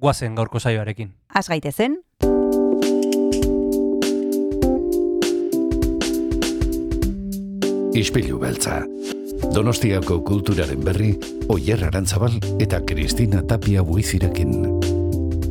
[0.00, 1.12] guazen gaurko saioarekin.
[1.34, 2.00] Az gaitezen,
[8.00, 8.84] Ispilu beltza.
[9.54, 11.10] Donostiako kulturaren berri,
[11.48, 14.52] Oyer Arantzabal eta Kristina Tapia buizirekin.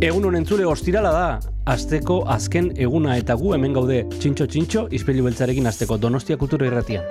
[0.02, 1.26] Egun honen zule ostirala da,
[1.68, 7.04] asteko azken eguna eta gu hemen gaude txintxo txintxo izpilu beltzarekin asteko Donostia Kultura Irratia.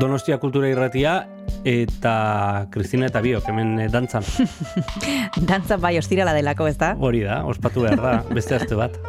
[0.00, 1.20] Donostia Kultura Irratia
[1.66, 4.26] eta Kristina eta Biok hemen eh, dantzan.
[5.50, 6.94] dantza bai ostirala delako, ez da?
[6.98, 9.00] Hori da, ospatu behar da, beste aste bat.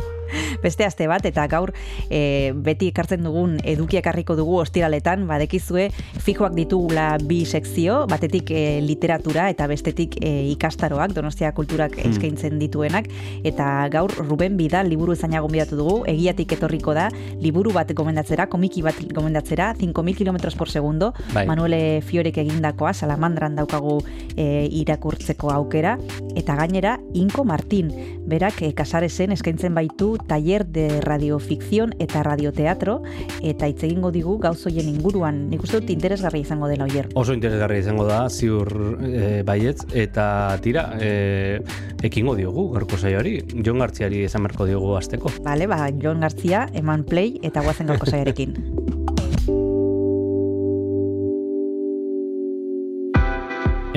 [0.64, 1.74] Beste aste bat, eta gaur
[2.10, 5.90] e, beti ekartzen dugun edukiak harriko dugu ostiraletan, badekizue
[6.24, 12.14] fijoak ditugula bi sekzio, batetik e, literatura eta bestetik e, ikastaroak, donostia kulturak Hmm.
[12.14, 13.08] eskaintzen dituenak,
[13.48, 17.08] eta gaur Ruben Bidal liburu zaina gombidatu dugu, egiatik etorriko da,
[17.42, 21.46] liburu bat gomendatzera, komiki bat gomendatzera, 5.000 km por segundo, Bai.
[21.48, 24.00] Manuele Fiorek egindakoa, salamandran daukagu
[24.36, 25.98] e, irakurtzeko aukera,
[26.36, 27.92] eta gainera, Inko Martin,
[28.28, 33.02] berak e, kasaresen eskaintzen baitu taller de radiofikzion eta radioteatro,
[33.42, 37.10] eta hitz egingo digu gauzoien inguruan, nik uste dut interesgarria izango dela oier.
[37.16, 38.72] Oso interesgarria izango da, ziur
[39.04, 41.60] e, baietz, eta tira, e,
[42.08, 45.32] ekingo diogu gaurko saioari, Jon Gartziari esan beharko diogu asteko.
[45.46, 48.58] Bale, ba, Jon Gartzia, eman play, eta guazen gaurko saiarekin.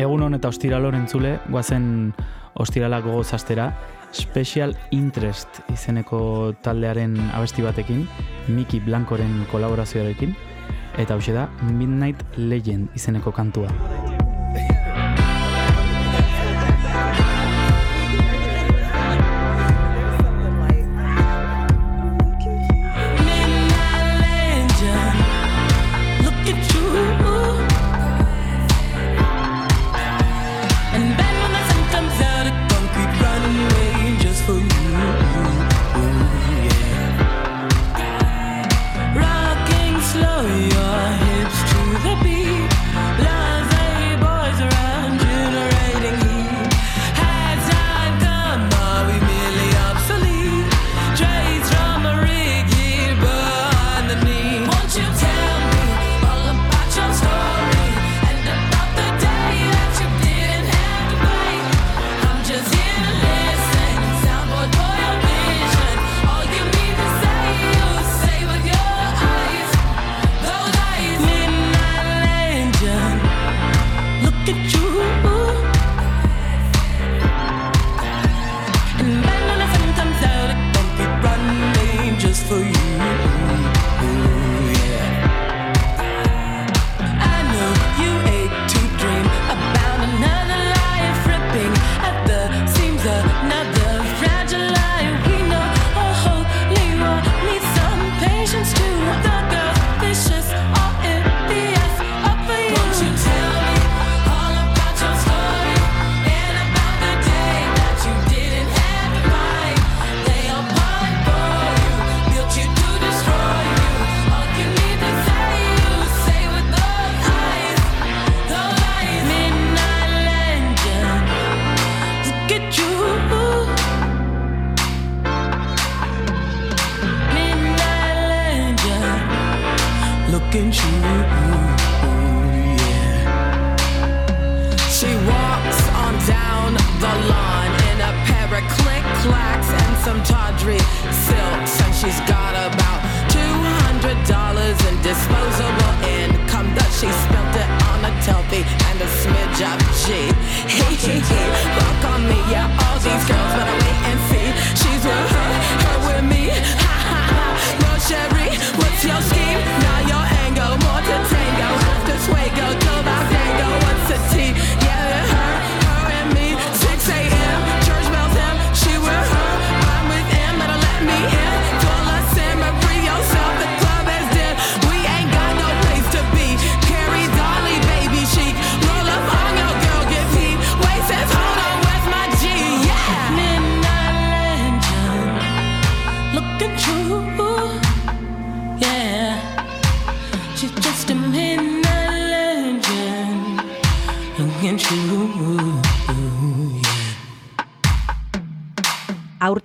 [0.00, 1.84] Egun hon eta ostiralon entzule, guazen
[2.60, 3.66] ostiralak gogoz astera,
[4.12, 8.06] Special Interest izeneko taldearen abesti batekin,
[8.48, 10.34] Miki Blancoren kolaborazioarekin,
[10.98, 13.70] eta hau da Midnight Legend izeneko kantua.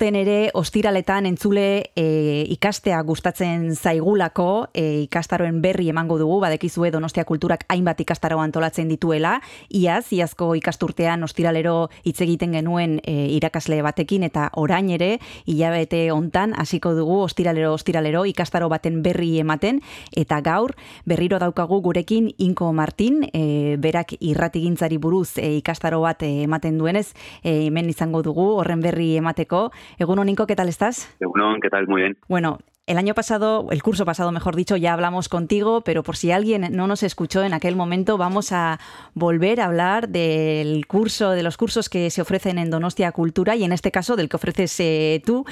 [0.06, 0.45] tener
[0.76, 8.02] ostiraletan entzule e, ikastea gustatzen zaigulako, e, ikastaroen berri emango dugu, badekizue Donostia Kulturak hainbat
[8.04, 9.38] ikastaro antolatzen dituela,
[9.70, 16.52] iaz, iazko ikasturtean ostiralero hitz egiten genuen e, irakasle batekin eta orain ere hilabete hontan
[16.60, 19.80] hasiko dugu ostiralero ostiralero ikastaro baten berri ematen.
[20.12, 20.76] Eta gaur
[21.06, 27.14] berriro daukagu gurekin Inko Martin, e, berak irratigintzari buruz e, ikastaro bat e, ematen duenez,
[27.46, 29.72] e, hemen izango dugu horren berri emateko.
[30.26, 31.18] Nico, ¿qué tal estás?
[31.62, 31.88] ¿qué tal?
[31.88, 32.18] Muy bien.
[32.28, 32.58] Bueno,
[32.88, 36.68] el año pasado, el curso pasado, mejor dicho, ya hablamos contigo, pero por si alguien
[36.72, 38.80] no nos escuchó en aquel momento, vamos a
[39.14, 43.64] volver a hablar del curso, de los cursos que se ofrecen en Donostia Cultura y
[43.64, 45.46] en este caso del que ofreces eh, tú.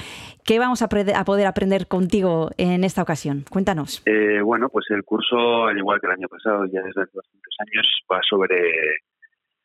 [0.44, 3.44] ¿Qué vamos a, a, poder aprender contigo en esta ocasión?
[3.50, 4.02] Cuéntanos.
[4.06, 7.54] Eh, bueno, pues el curso, al igual que el año pasado, ya desde hace bastantes
[7.60, 8.56] años, va sobre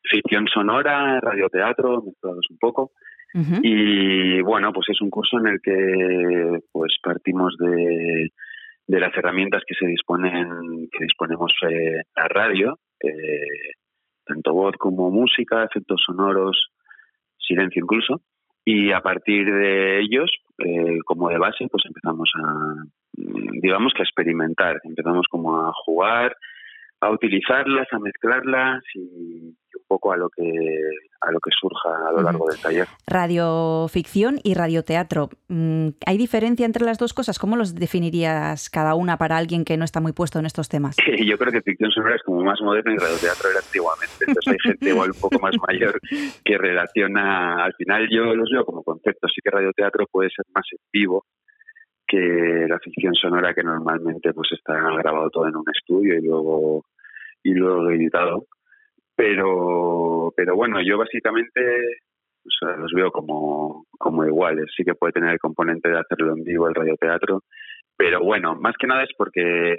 [0.03, 2.91] ficción sonora, radioteatro, mezclados un poco.
[3.33, 8.31] Y bueno, pues es un curso en el que pues partimos de,
[8.89, 13.75] de las herramientas que se disponen, que disponemos eh, en la radio, eh,
[14.25, 16.69] tanto voz como música, efectos sonoros,
[17.37, 18.21] silencio incluso,
[18.65, 22.73] y a partir de ellos, eh, como de base, pues empezamos a,
[23.61, 26.35] digamos que a experimentar, empezamos como a jugar,
[26.99, 29.55] a utilizarlas, a mezclarlas y
[29.89, 30.43] poco a lo que
[31.21, 32.87] a lo que surja a lo largo del taller.
[33.07, 35.29] Radioficción y radioteatro.
[35.49, 37.39] Mm, ¿Hay diferencia entre las dos cosas?
[37.39, 40.95] ¿Cómo los definirías cada una para alguien que no está muy puesto en estos temas?
[41.25, 44.25] Yo creo que ficción sonora es como más moderno y radioteatro era antiguamente.
[44.25, 45.99] Entonces hay gente igual un poco más mayor
[46.45, 47.65] que relaciona.
[47.65, 49.31] Al final yo los veo como conceptos.
[49.33, 51.25] Sí que radioteatro puede ser más en vivo
[52.07, 56.85] que la ficción sonora que normalmente pues está grabado todo en un estudio y luego
[57.43, 58.45] y luego editado
[59.19, 61.59] pero pero bueno yo básicamente
[62.77, 66.69] los veo como como iguales sí que puede tener el componente de hacerlo en vivo
[66.69, 67.43] el radioteatro
[67.97, 69.75] pero bueno más que nada es porque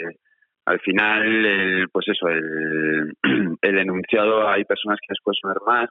[0.66, 3.14] al final el, pues eso el,
[3.62, 5.88] el enunciado hay personas que les puede sonar más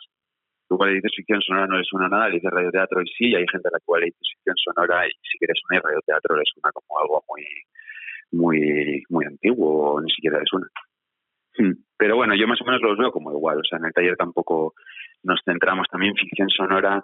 [0.68, 3.36] tú cuando dices ficción sonora no le suena nada, le dices radioteatro y sí, y
[3.36, 6.44] hay gente a la cual le dices ficción sonora y si quieres sonar radioteatro le
[6.54, 7.44] suena como algo muy
[8.32, 10.68] muy muy antiguo o ni siquiera le suena.
[11.58, 11.89] Hmm.
[12.00, 14.16] Pero bueno, yo más o menos los veo como igual, o sea, en el taller
[14.16, 14.74] tampoco
[15.22, 17.04] nos centramos también ficción sonora,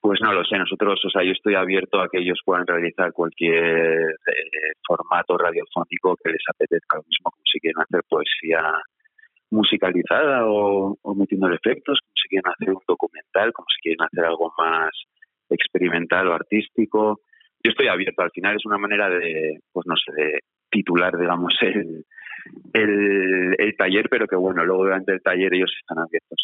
[0.00, 3.12] pues no lo sé, nosotros, o sea, yo estoy abierto a que ellos puedan realizar
[3.12, 8.64] cualquier eh, formato radiofónico que les apetezca, lo mismo como si quieren hacer poesía
[9.50, 14.24] musicalizada o, o metiendo efectos, como si quieren hacer un documental, como si quieren hacer
[14.24, 14.90] algo más
[15.50, 17.20] experimental o artístico.
[17.62, 21.54] Yo estoy abierto, al final es una manera de, pues no sé, de titular, digamos,
[21.62, 22.04] el,
[22.72, 26.38] el, el taller, pero que bueno, luego durante el taller ellos están abiertos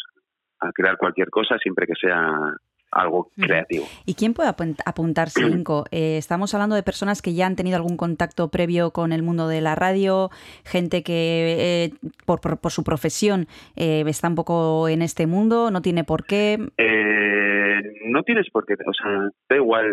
[0.59, 2.55] a crear cualquier cosa siempre que sea
[2.91, 3.85] algo creativo.
[4.05, 5.85] ¿Y quién puede apuntarse, Inco?
[5.97, 9.47] Eh, estamos hablando de personas que ya han tenido algún contacto previo con el mundo
[9.47, 10.29] de la radio,
[10.63, 11.93] gente que eh,
[12.25, 16.25] por, por, por, su profesión eh, está un poco en este mundo, no tiene por
[16.25, 16.59] qué.
[16.77, 19.85] Eh, no tienes por qué, o sea, da igual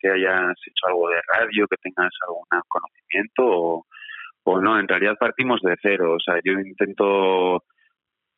[0.00, 3.86] que hayas hecho algo de radio, que tengas algún conocimiento o,
[4.46, 7.64] o no, en realidad partimos de cero, o sea, yo intento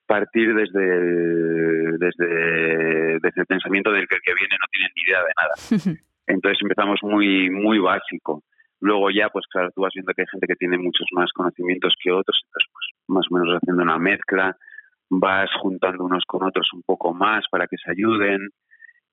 [0.06, 5.02] partir desde el, desde, desde el pensamiento del que el que viene no tiene ni
[5.02, 5.98] idea de nada.
[6.26, 8.42] Entonces empezamos muy, muy básico.
[8.80, 11.94] Luego ya, pues claro, tú vas viendo que hay gente que tiene muchos más conocimientos
[12.02, 14.56] que otros, entonces pues más o menos haciendo una mezcla,
[15.10, 18.48] vas juntando unos con otros un poco más para que se ayuden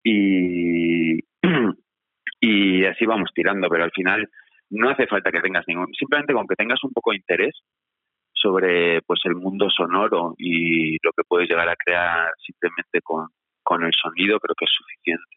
[0.04, 1.20] y,
[2.42, 4.30] y así vamos tirando, pero al final
[4.70, 7.56] no hace falta que tengas ningún, simplemente con que tengas un poco de interés
[8.34, 13.28] sobre pues el mundo sonoro y lo que puedes llegar a crear simplemente con,
[13.64, 15.36] con el sonido creo que es suficiente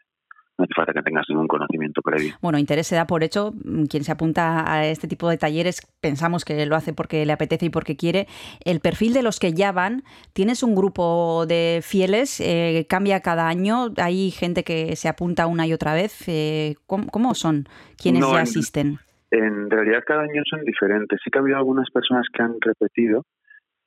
[0.59, 2.35] no hace falta que tengas ningún conocimiento previo.
[2.43, 3.55] Bueno, interés se da por hecho.
[3.89, 7.67] Quien se apunta a este tipo de talleres, pensamos que lo hace porque le apetece
[7.67, 8.27] y porque quiere.
[8.65, 12.41] El perfil de los que ya van, ¿tienes un grupo de fieles?
[12.41, 13.93] Eh, ¿Cambia cada año?
[13.99, 16.25] ¿Hay gente que se apunta una y otra vez?
[16.27, 18.99] Eh, ¿cómo, ¿cómo, son quienes no, ya asisten?
[19.31, 21.21] En realidad cada año son diferentes.
[21.23, 23.25] Sí que ha habido algunas personas que han repetido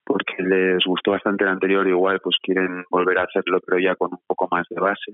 [0.03, 4.11] porque les gustó bastante el anterior, igual pues quieren volver a hacerlo, pero ya con
[4.11, 5.13] un poco más de base.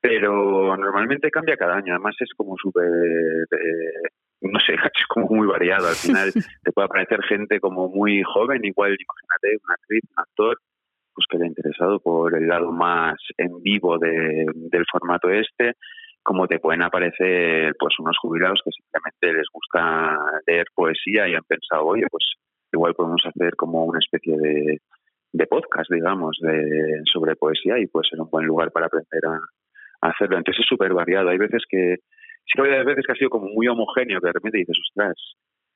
[0.00, 4.08] Pero normalmente cambia cada año, además es como súper, eh,
[4.42, 5.88] no sé, es como muy variado.
[5.88, 6.30] Al final
[6.62, 10.58] te puede aparecer gente como muy joven, igual imagínate, una actriz, un actor,
[11.14, 15.74] pues que le ha interesado por el lado más en vivo de, del formato este,
[16.28, 20.14] como te pueden aparecer pues unos jubilados que simplemente les gusta
[20.46, 22.22] leer poesía y han pensado, oye, pues
[22.70, 24.78] igual podemos hacer como una especie de,
[25.32, 29.40] de podcast, digamos, de, sobre poesía y puede ser un buen lugar para aprender a,
[30.02, 30.36] hacerlo.
[30.36, 31.30] Entonces es súper variado.
[31.30, 31.96] Hay veces que,
[32.44, 35.16] sí que hay veces que ha sido como muy homogéneo, que de repente dices, ostras,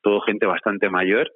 [0.02, 1.32] todo gente bastante mayor,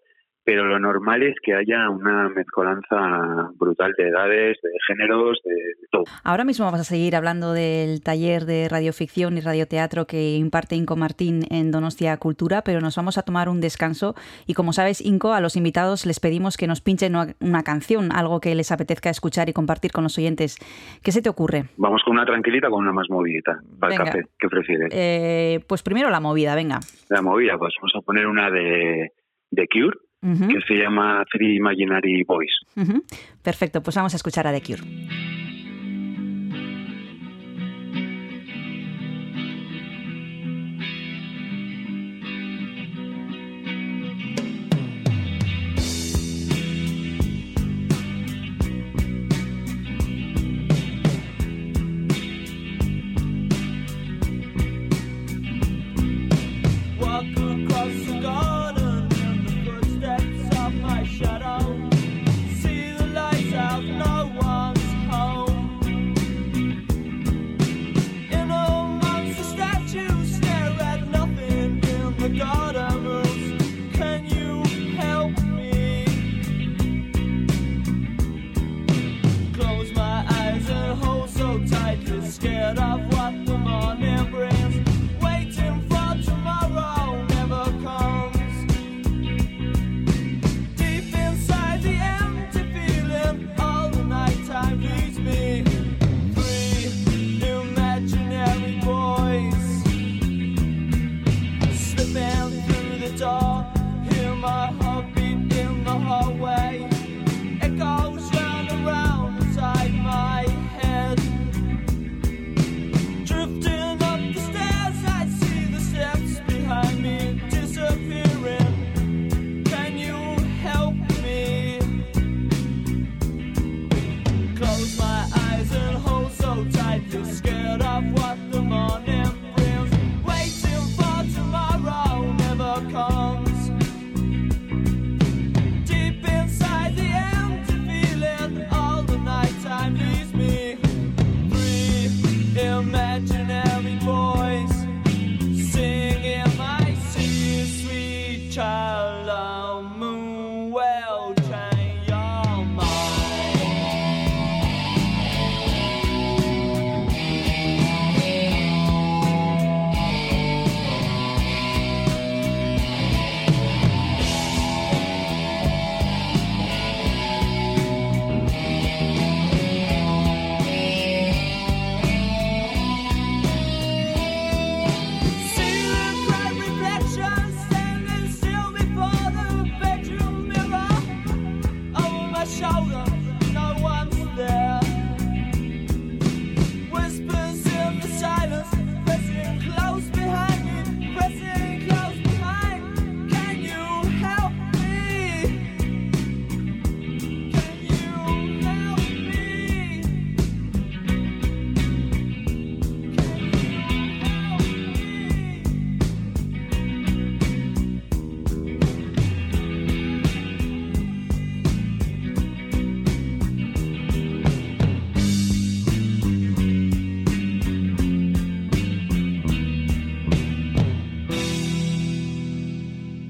[0.47, 5.53] pero lo normal es que haya una mezcolanza brutal de edades, de géneros, de,
[5.91, 6.05] todo.
[6.23, 10.95] Ahora mismo vamos a seguir hablando del taller de radioficción y radioteatro que imparte Inco
[10.95, 14.15] Martín en Donostia Cultura, pero nos vamos a tomar un descanso
[14.47, 18.41] y como sabes, Inco, a los invitados les pedimos que nos pinchen una canción, algo
[18.41, 20.59] que les apetezca escuchar y compartir con los oyentes.
[21.03, 21.65] ¿Qué se te ocurre?
[21.77, 24.23] Vamos con una tranquilita, con una más movidita, para el café.
[24.39, 24.91] ¿Qué prefieres?
[24.93, 26.79] Eh, pues primero la movida, venga.
[27.09, 29.11] La movida, pues vamos a poner una de,
[29.51, 30.49] de Cure uh -huh.
[30.49, 32.53] que se llama Three Imaginary Boys.
[32.77, 33.03] Uh -huh.
[33.43, 35.36] Perfecto, pues vamos a escuchar a The Cure.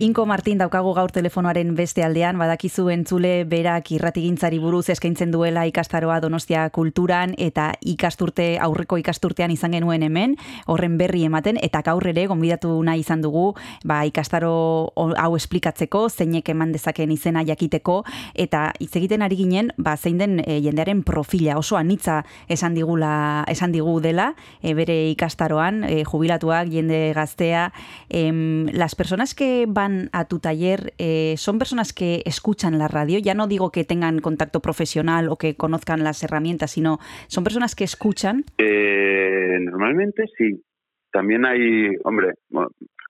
[0.06, 6.20] Inko Martin daukagu gaur telefonoaren beste aldean, badakizu entzule berak irratigintzari buruz eskaintzen duela ikastaroa
[6.22, 10.36] Donostia kulturan eta ikasturte aurreko ikasturtean izan genuen hemen,
[10.70, 14.52] horren berri ematen eta gaur ere gonbidatu nahi izan dugu, ba ikastaro
[14.94, 17.98] hau esplikatzeko, zeinek eman dezaken izena jakiteko
[18.46, 21.58] eta hitz egiten ari ginen, ba zein den e, jendearen profila.
[21.58, 24.28] Oso anitza esan digula, esan digu dela,
[24.62, 27.72] e, bere ikastaroan, e, jubilatuak, jende gaztea,
[28.08, 33.18] em, las personas que van a tu taller eh, son personas que escuchan la radio.
[33.18, 36.98] Ya no digo que tengan contacto profesional o que conozcan las herramientas, sino
[37.28, 38.44] son personas que escuchan.
[38.58, 40.62] Eh, normalmente sí.
[41.10, 42.34] También hay, hombre,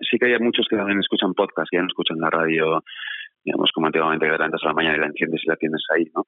[0.08, 2.82] sí que hay muchos que también escuchan podcast, que ya no escuchan la radio,
[3.44, 5.82] digamos, como antiguamente que te levantas a la mañana y la enciendes y la tienes
[5.94, 6.24] ahí, ¿no?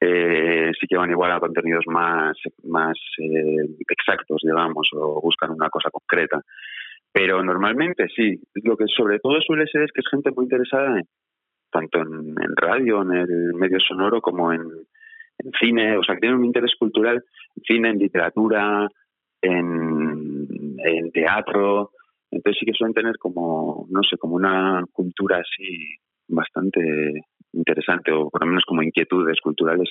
[0.00, 5.70] Eh, sí que van igual a contenidos más, más eh, exactos, digamos, o buscan una
[5.70, 6.42] cosa concreta.
[7.14, 10.98] Pero normalmente sí, lo que sobre todo suele ser es que es gente muy interesada
[10.98, 11.04] en,
[11.70, 16.40] tanto en, radio, en el medio sonoro, como en, en, cine, o sea, que tienen
[16.40, 17.22] un interés cultural
[17.54, 18.88] en cine, en literatura,
[19.40, 21.92] en, en teatro.
[22.32, 25.94] Entonces sí que suelen tener como, no sé, como una cultura así
[26.26, 26.80] bastante
[27.52, 29.88] interesante, o por lo menos como inquietudes culturales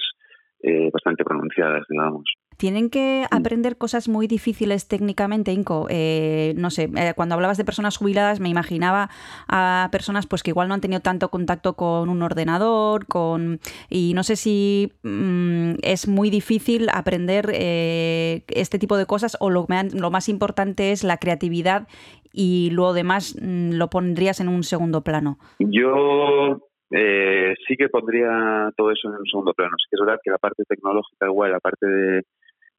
[0.61, 2.25] eh, bastante pronunciadas, digamos.
[2.57, 5.87] ¿Tienen que aprender cosas muy difíciles técnicamente, Inco?
[5.89, 9.09] Eh, no sé, eh, cuando hablabas de personas jubiladas me imaginaba
[9.47, 14.13] a personas pues que igual no han tenido tanto contacto con un ordenador, con y
[14.13, 19.67] no sé si mm, es muy difícil aprender eh, este tipo de cosas o lo,
[19.93, 21.87] lo, más importante es la creatividad
[22.31, 25.37] y lo demás mm, lo pondrías en un segundo plano.
[25.59, 26.59] Yo
[26.95, 29.75] eh, sí que pondría todo eso en un segundo plano.
[29.79, 32.21] Sí que es verdad que la parte tecnológica, igual, la parte de,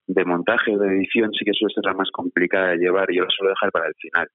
[0.06, 3.16] de montaje o de edición sí que suele ser la más complicada de llevar y
[3.16, 4.28] yo la suelo dejar para el final.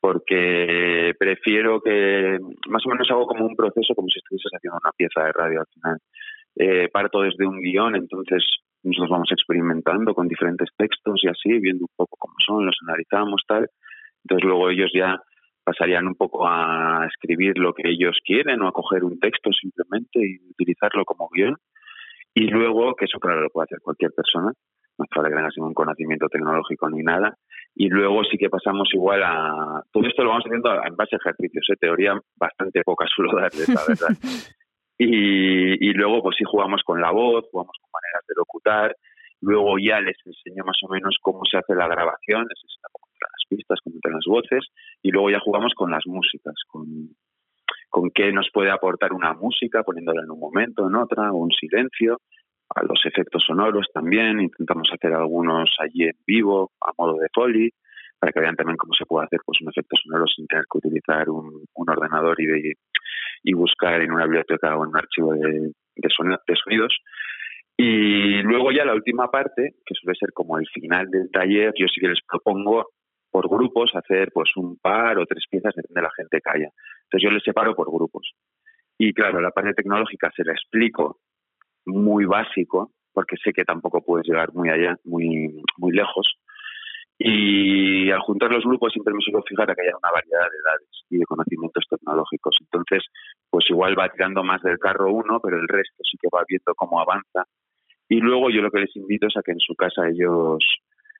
[0.00, 2.38] Porque prefiero que
[2.68, 5.60] más o menos hago como un proceso como si estuvieses haciendo una pieza de radio
[5.60, 5.98] al final.
[6.58, 8.42] Eh, parto desde un guion, entonces
[8.82, 13.42] nosotros vamos experimentando con diferentes textos y así, viendo un poco cómo son, los analizamos,
[13.46, 13.68] tal.
[14.24, 15.20] Entonces luego ellos ya
[15.64, 20.20] pasarían un poco a escribir lo que ellos quieren o a coger un texto simplemente
[20.20, 21.56] y utilizarlo como guion.
[22.34, 24.52] Y luego, que eso claro lo puede hacer cualquier persona,
[24.98, 27.36] no hace falta que tengas ningún conocimiento tecnológico ni nada.
[27.74, 29.82] Y luego sí que pasamos igual a...
[29.92, 31.76] Todo esto lo vamos haciendo en base a ejercicios, ¿eh?
[31.78, 34.16] teoría bastante poca suelo darles, la verdad.
[34.98, 38.96] y, y luego pues sí jugamos con la voz, jugamos con maneras de locutar,
[39.40, 43.06] luego ya les enseño más o menos cómo se hace la grabación, les enseño cómo
[43.12, 44.64] entran las pistas, cómo entran las voces,
[45.02, 46.86] y luego ya jugamos con las músicas, con,
[47.90, 51.50] con qué nos puede aportar una música, poniéndola en un momento, en otra, o un
[51.50, 52.20] silencio,
[52.74, 57.70] a los efectos sonoros también, intentamos hacer algunos allí en vivo, a modo de foley,
[58.18, 60.78] para que vean también cómo se puede hacer pues un efecto sonoro sin tener que
[60.78, 62.74] utilizar un, ordenador y, de,
[63.54, 66.98] buscar en una biblioteca o en un archivo de, de, sonido, de sonidos.
[67.76, 71.86] Y luego ya la última parte, que suele ser como el final del taller, yo
[71.88, 72.88] sí que les propongo
[73.30, 76.70] por grupos hacer pues un par o tres piezas donde la gente calla.
[77.04, 78.32] Entonces yo les separo por grupos.
[78.98, 81.20] Y claro, la parte tecnológica se la explico
[81.86, 86.36] muy básico, porque sé que tampoco puedes llegar muy allá, muy, muy lejos.
[87.18, 91.04] Y al juntar los grupos siempre me suelo fijar que haya una variedad de edades
[91.08, 92.58] y de conocimientos tecnológicos.
[92.60, 93.04] Entonces,
[93.48, 96.74] pues igual va tirando más del carro uno, pero el resto sí que va viendo
[96.74, 97.44] cómo avanza.
[98.08, 100.62] Y luego yo lo que les invito es a que en su casa ellos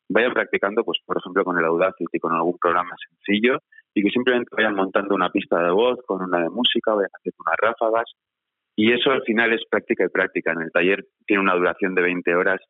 [0.09, 3.59] vayan practicando, pues por ejemplo con el Audacity, con algún programa sencillo,
[3.95, 7.39] y que simplemente vayan montando una pista de voz con una de música, vayan haciendo
[7.41, 8.13] unas ráfagas,
[8.77, 10.53] y eso al final es práctica y práctica.
[10.53, 12.61] En el taller tiene una duración de 20 horas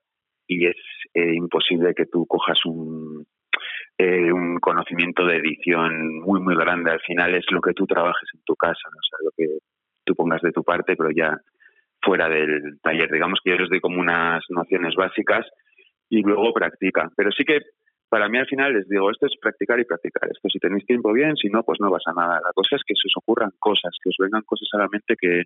[0.47, 0.77] y es
[1.13, 3.27] eh, imposible que tú cojas un,
[3.99, 6.93] eh, un conocimiento de edición muy, muy grande.
[6.93, 8.99] Al final es lo que tú trabajes en tu casa, ¿no?
[8.99, 9.59] o lo que
[10.05, 11.37] tú pongas de tu parte, pero ya
[12.01, 13.11] fuera del taller.
[13.11, 15.45] Digamos que yo les doy como unas nociones básicas
[16.09, 17.11] y luego practica.
[17.17, 17.63] Pero sí que
[18.09, 20.31] para mí al final les digo, esto es practicar y practicar.
[20.31, 22.35] Esto si tenéis tiempo bien, si no, pues no pasa nada.
[22.35, 25.17] La cosa es que se os ocurran cosas, que os vengan cosas a la mente
[25.19, 25.43] que,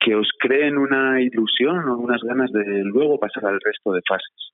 [0.00, 4.52] que os creen una ilusión o unas ganas de luego pasar al resto de fases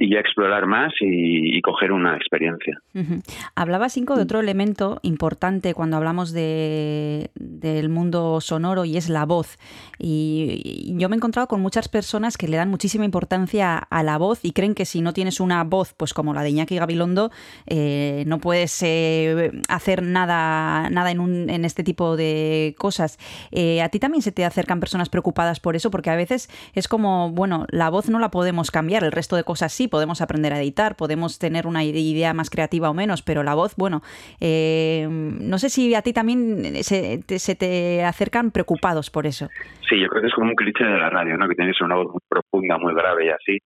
[0.00, 2.78] y ya explorar más y, y coger una experiencia.
[2.94, 3.22] Uh -huh.
[3.56, 9.26] Hablaba Cinco de otro elemento importante cuando hablamos de, del mundo sonoro y es la
[9.26, 9.58] voz.
[9.98, 14.02] Y, y, yo me he encontrado con muchas personas que le dan muchísima importancia a
[14.04, 16.76] la voz y creen que si no tienes una voz pues como la de Iñaki
[16.76, 17.32] Gabilondo
[17.66, 23.18] eh, no puedes eh, hacer nada, nada en, un, en este tipo de cosas.
[23.50, 25.90] Eh, ¿A ti también se te acercan personas preocupadas por eso?
[25.90, 29.42] Porque a veces es como, bueno, la voz no la podemos cambiar, el resto de
[29.42, 33.42] cosas sí, podemos aprender a editar, podemos tener una idea más creativa o menos, pero
[33.42, 34.02] la voz, bueno,
[34.40, 39.48] eh, no sé si a ti también se te, se te, acercan preocupados por eso.
[39.88, 41.48] Sí, yo creo que es como un cliché de la radio, ¿no?
[41.48, 43.58] Que tienes una voz muy profunda, muy grave y así.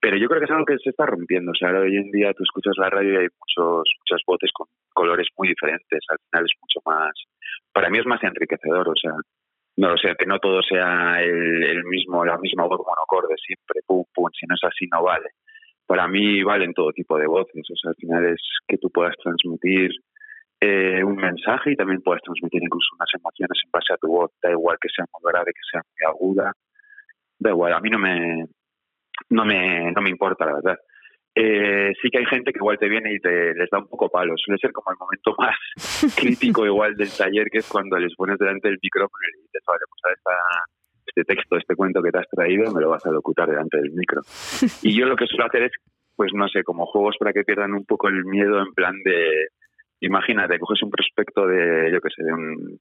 [0.00, 1.52] Pero yo creo que es algo que se está rompiendo.
[1.52, 4.50] O sea, ahora hoy en día tú escuchas la radio y hay muchos, muchas voces
[4.52, 6.00] con colores muy diferentes.
[6.08, 7.12] Al final es mucho más.
[7.72, 8.88] Para mí es más enriquecedor.
[8.88, 9.12] O sea,
[9.78, 13.80] no lo sé, que no todo sea el, el mismo, la misma voz monocorde siempre,
[13.86, 14.28] pum, pum.
[14.38, 15.30] Si no es así, no vale
[15.86, 17.64] para mí valen todo tipo de voces.
[17.70, 19.90] O sea, al final es que tú puedas transmitir
[20.60, 24.30] eh, un mensaje y también puedes transmitir incluso unas emociones en base a tu voz.
[24.42, 26.52] Da igual que sea muy grave, que sea muy aguda.
[27.38, 28.44] Da igual, a mí no me,
[29.30, 30.78] no me, no me importa, la verdad.
[31.38, 34.08] Eh, sí que hay gente que igual te viene y te les da un poco
[34.08, 34.34] palo.
[34.36, 35.56] Suele ser como el momento más
[36.16, 39.62] crítico igual del taller, que es cuando les pones delante del micrófono y le dices,
[39.66, 40.32] vale, pues a esta
[41.06, 43.92] este texto, este cuento que te has traído, me lo vas a locutar delante del
[43.92, 44.22] micro.
[44.82, 45.72] Y yo lo que suelo hacer es,
[46.14, 49.48] pues no sé, como juegos para que pierdan un poco el miedo en plan de,
[50.00, 52.78] imagínate, coges un prospecto de, yo qué sé, de un,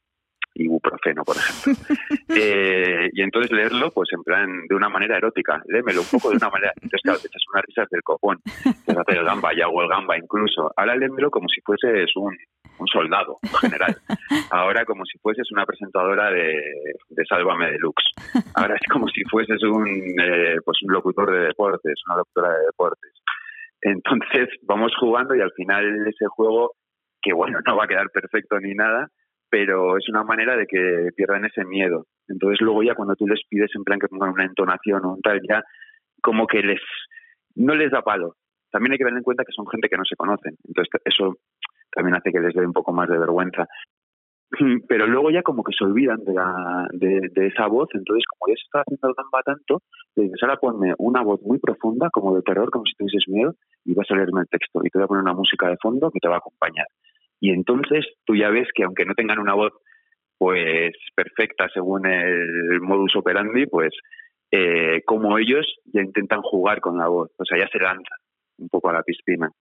[0.55, 1.73] ibuprofeno, por ejemplo.
[2.37, 6.37] Eh, y entonces leerlo, pues en plan, de una manera erótica, léemelo un poco de
[6.37, 6.73] una manera.
[6.75, 9.87] Entonces, claro, te echas unas risas del copón, te haces el gamba, ya o el
[9.87, 10.69] gamba incluso.
[10.75, 12.35] Ahora léemelo como si fueses un,
[12.79, 13.97] un soldado en general.
[14.51, 16.59] Ahora como si fueses una presentadora de,
[17.09, 18.11] de Sálvame Deluxe.
[18.55, 22.65] Ahora es como si fueses un, eh, pues un locutor de deportes, una locutora de
[22.65, 23.11] deportes.
[23.81, 26.73] Entonces vamos jugando y al final ese juego,
[27.21, 29.09] que bueno, no va a quedar perfecto ni nada,
[29.55, 32.07] pero es una manera de que pierdan ese miedo.
[32.27, 35.21] Entonces luego ya cuando tú les pides en plan que pongan una entonación o un
[35.21, 35.63] tal, ya
[36.21, 36.81] como que les
[37.55, 38.35] no les da palo.
[38.69, 40.57] También hay que tener en cuenta que son gente que no se conocen.
[40.67, 41.35] Entonces eso
[41.89, 43.65] también hace que les dé un poco más de vergüenza.
[44.89, 48.51] Pero luego ya como que se olvidan de, la, de, de esa voz, entonces como
[48.51, 49.83] ya se está haciendo el gamba tanto,
[50.17, 53.53] le dices, ahora ponme una voz muy profunda, como de terror, como si tuvieses miedo,
[53.85, 56.11] y vas a leerme el texto, y te voy a poner una música de fondo
[56.11, 56.87] que te va a acompañar.
[57.45, 59.71] Y entonces tú ya ves que aunque no tengan una voz
[60.39, 63.91] pues perfecta según el modus operandi, pues
[64.51, 68.17] eh, como ellos ya intentan jugar con la voz, o sea, ya se lanzan
[68.57, 69.51] un poco a la piscina.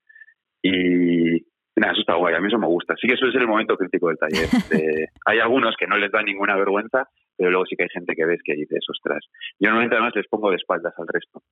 [0.62, 1.42] Y
[1.76, 2.94] nada, eso está guay, a mí eso me gusta.
[2.98, 4.48] Sí que eso es el momento crítico del taller.
[4.70, 8.14] De- hay algunos que no les da ninguna vergüenza, pero luego sí que hay gente
[8.14, 9.24] que ves que dices, ostras.
[9.60, 11.42] Yo normalmente además les pongo de espaldas al resto,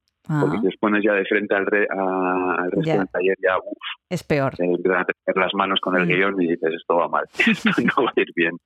[0.41, 2.99] porque Ah, si les pones ya de frente al, re- a- al resto Ya.
[2.99, 3.79] del taller ya, uff,
[4.11, 4.55] es peor.
[4.55, 6.09] te empiezan a tener las manos con el Mm.
[6.09, 7.25] guion y dices, esto va mal,
[7.97, 8.57] no va a ir bien.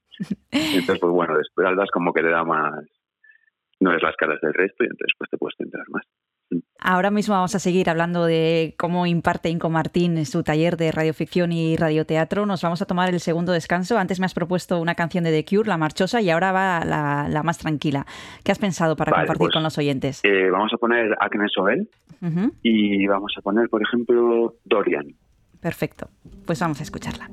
[0.51, 2.85] Entonces, pues bueno, de espaldas como que te da más,
[3.81, 6.05] no ves las caras del resto y entonces pues te puedes centrar más.
[6.79, 10.93] Ahora mismo vamos a seguir hablando de cómo imparte Inco Martín en su taller de
[10.93, 12.47] radioficción y radioteatro.
[12.47, 13.99] Nos vamos a tomar el segundo descanso.
[13.99, 17.29] Antes me has propuesto una canción de The Cure, La Marchosa, y ahora va la,
[17.29, 18.07] la más tranquila.
[18.45, 20.21] ¿Qué has pensado para Vale, compartir pues, con los oyentes?
[20.23, 21.53] Eh, vamos a poner Agnes
[22.23, 25.07] Ujú, y vamos a poner, por ejemplo, Dorian.
[25.61, 26.09] Perfecto.
[26.47, 27.29] Pues vamos a escucharla.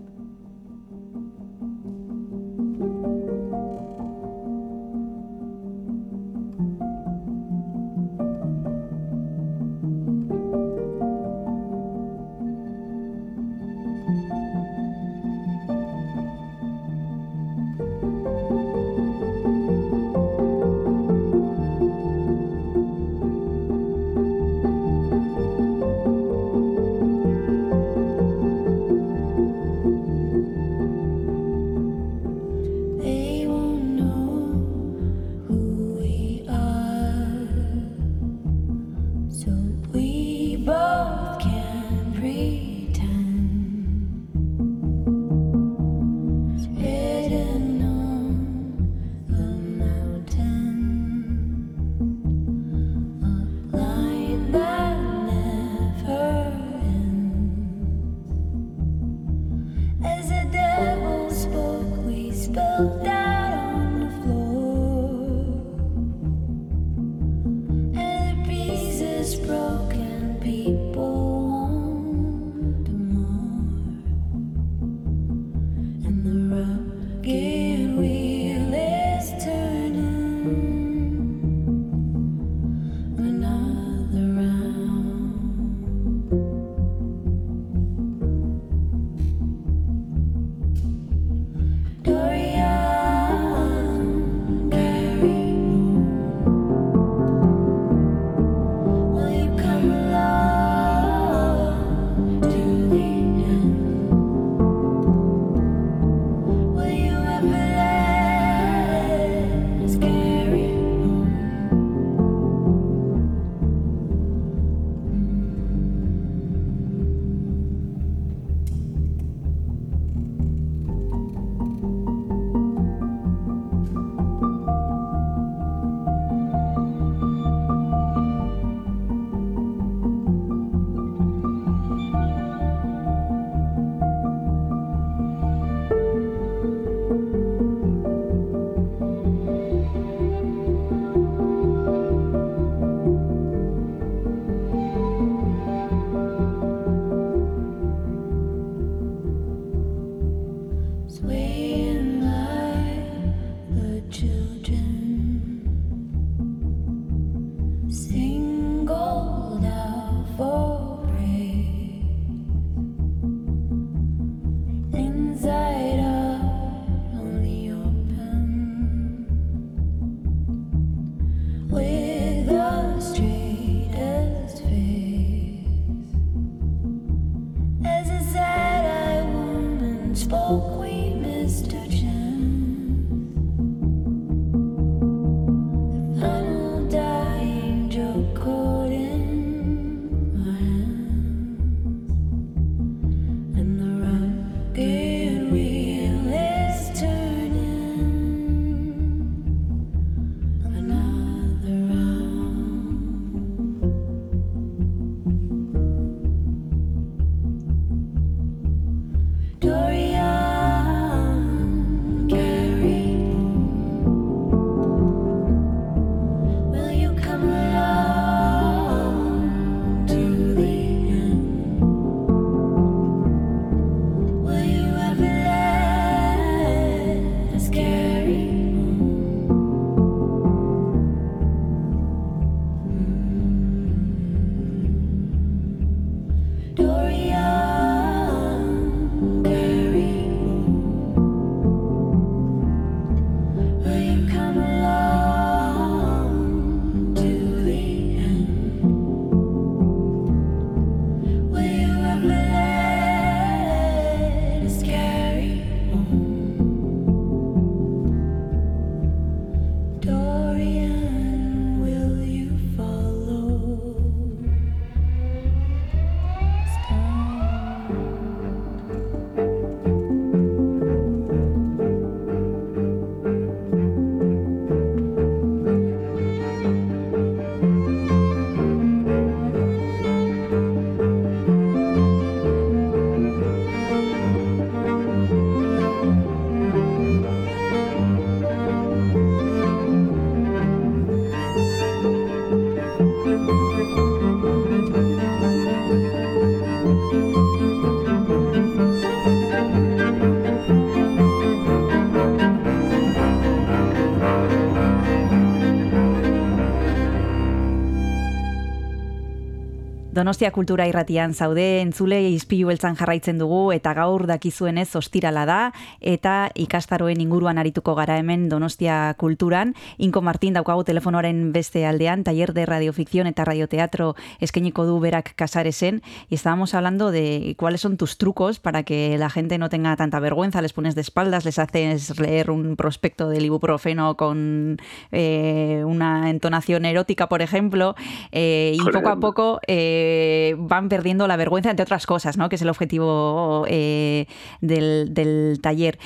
[310.33, 315.57] Donostia Kultura Irratian zaude entzule izpilu beltzan jarraitzen dugu eta gaur dakizuenez ostirala da
[316.01, 319.75] eta ikastaroen inguruan arituko gara hemen Donostia Kulturan.
[320.01, 326.01] Inko Martin daukagu telefonoaren beste aldean, taller de radioficción eta radioteatro eskeniko du berak Casaresen
[326.31, 330.19] y estábamos hablando de cuáles son tus trucos para que la gente no tenga tanta
[330.19, 334.77] vergüenza, les pones de espaldas, les haces leer un prospecto del ibuprofeno con
[335.11, 337.93] eh, una entonación erótica, por ejemplo,
[338.31, 340.22] eh, y poco a poco eh,
[340.57, 342.49] van perdiendo la vergüenza, entre otras cosas, ¿no?
[342.49, 344.25] que es el objetivo eh,
[344.61, 345.97] del, taller.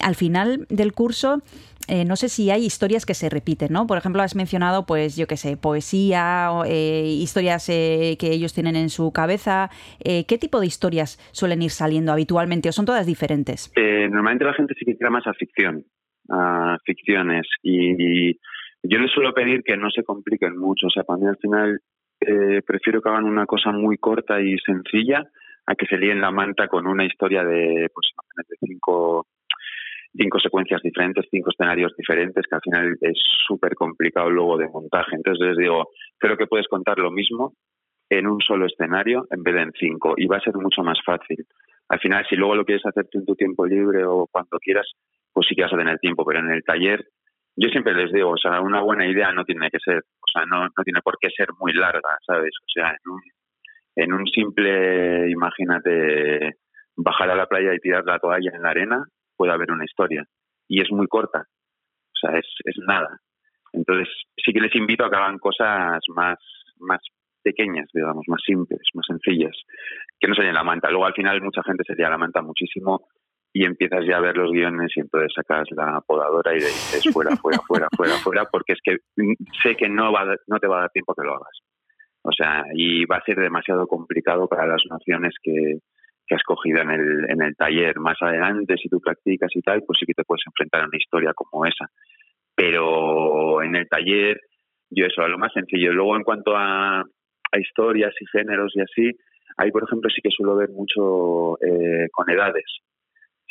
[0.00, 1.42] Al final del curso,
[1.88, 3.86] eh, no sé si hay historias que se repiten, ¿no?
[3.86, 8.76] Por ejemplo, has mencionado, pues, yo qué sé, poesía, eh, historias eh, que ellos tienen
[8.76, 9.70] en su cabeza.
[10.04, 13.72] ¿Qué tipo de historias suelen ir saliendo habitualmente o son todas diferentes?
[13.76, 15.84] Normalmente la gente sí que tira más a ficción,
[16.28, 17.46] a ficciones.
[17.62, 18.34] Y
[18.82, 20.86] yo les suelo pedir que no se compliquen mucho.
[20.86, 21.80] O sea, para mí al final
[22.20, 25.24] eh, prefiero que hagan una cosa muy corta y sencilla
[25.66, 29.26] a que se líen la manta con una historia de, pues, imagínate, cinco,
[30.14, 35.16] cinco secuencias diferentes, cinco escenarios diferentes, que al final es súper complicado luego de montaje.
[35.16, 37.52] Entonces les digo, creo que puedes contar lo mismo
[38.10, 40.98] en un solo escenario en vez de en cinco y va a ser mucho más
[41.04, 41.44] fácil.
[41.90, 44.86] Al final, si luego lo quieres hacer en tu tiempo libre o cuando quieras,
[45.32, 47.04] pues sí que vas a tener tiempo, pero en el taller
[47.60, 50.02] yo siempre les digo, o sea, una buena idea no tiene que ser,
[50.34, 52.52] o sea, no, no tiene por qué ser muy larga, ¿sabes?
[52.60, 53.20] O sea, en un,
[53.96, 56.56] en un simple, imagínate,
[56.96, 59.04] bajar a la playa y tirar la toalla en la arena,
[59.36, 60.24] puede haber una historia.
[60.68, 63.18] Y es muy corta, o sea, es, es nada.
[63.72, 66.38] Entonces, sí que les invito a que hagan cosas más,
[66.78, 67.00] más
[67.42, 69.56] pequeñas, digamos, más simples, más sencillas,
[70.18, 70.90] que no se llenen la manta.
[70.90, 73.08] Luego, al final, mucha gente se lía la manta muchísimo
[73.52, 77.12] y empiezas ya a ver los guiones y entonces sacas la podadora y le dices
[77.12, 78.98] fuera, fuera, fuera, fuera, fuera, porque es que
[79.62, 81.58] sé que no, va, no te va a dar tiempo que lo hagas.
[82.22, 85.78] O sea, y va a ser demasiado complicado para las nociones que,
[86.26, 87.98] que has cogido en el, en el taller.
[87.98, 90.98] Más adelante, si tú practicas y tal, pues sí que te puedes enfrentar a una
[90.98, 91.86] historia como esa.
[92.54, 94.40] Pero en el taller,
[94.90, 95.92] yo eso, lo más sencillo.
[95.92, 99.18] Luego, en cuanto a, a historias y géneros y así,
[99.56, 102.66] ahí, por ejemplo, sí que suelo ver mucho eh, con edades.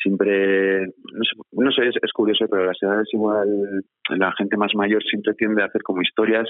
[0.01, 5.03] Siempre, no sé, no sé es, curioso, pero las edades igual, la gente más mayor
[5.03, 6.47] siempre tiende a hacer como historias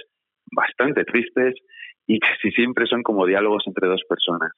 [0.51, 1.55] bastante tristes
[2.05, 4.51] y casi siempre son como diálogos entre dos personas.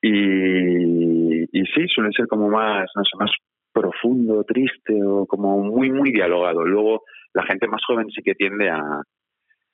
[0.00, 3.30] Y, y sí, suelen ser como más, no sé, más
[3.72, 6.64] profundo, triste o como muy, muy dialogado.
[6.64, 7.02] Luego,
[7.34, 9.02] la gente más joven sí que tiende a,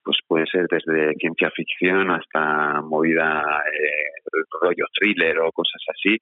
[0.04, 6.16] pues puede ser desde ciencia ficción hasta movida eh, rollo thriller o cosas así.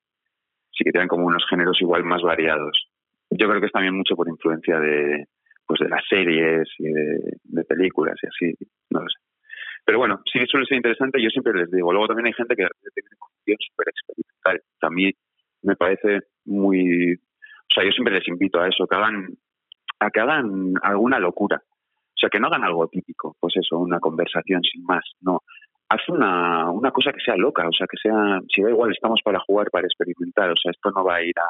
[0.77, 2.89] Sí que tienen como unos géneros igual más variados.
[3.31, 5.27] Yo creo que es también mucho por influencia de,
[5.67, 9.19] pues de las series y de, películas y así, no lo sé.
[9.85, 11.93] Pero bueno, sí suele ser interesante, yo siempre les digo.
[11.93, 14.91] Luego también hay gente que de repente tiene guion súper experimental.
[14.91, 15.13] mí
[15.63, 17.15] me parece muy...
[17.15, 19.29] O sea, yo siempre les invito a eso, que hagan,
[20.01, 21.63] a que hagan alguna locura.
[21.67, 25.43] O sea, que no hagan algo típico, pues eso, una conversación sin más, no.
[25.89, 29.21] Haz una, una cosa que sea loca, o sea, que sea, si da igual, estamos
[29.25, 31.47] para jugar, para experimentar, o sea, esto no va a ir a,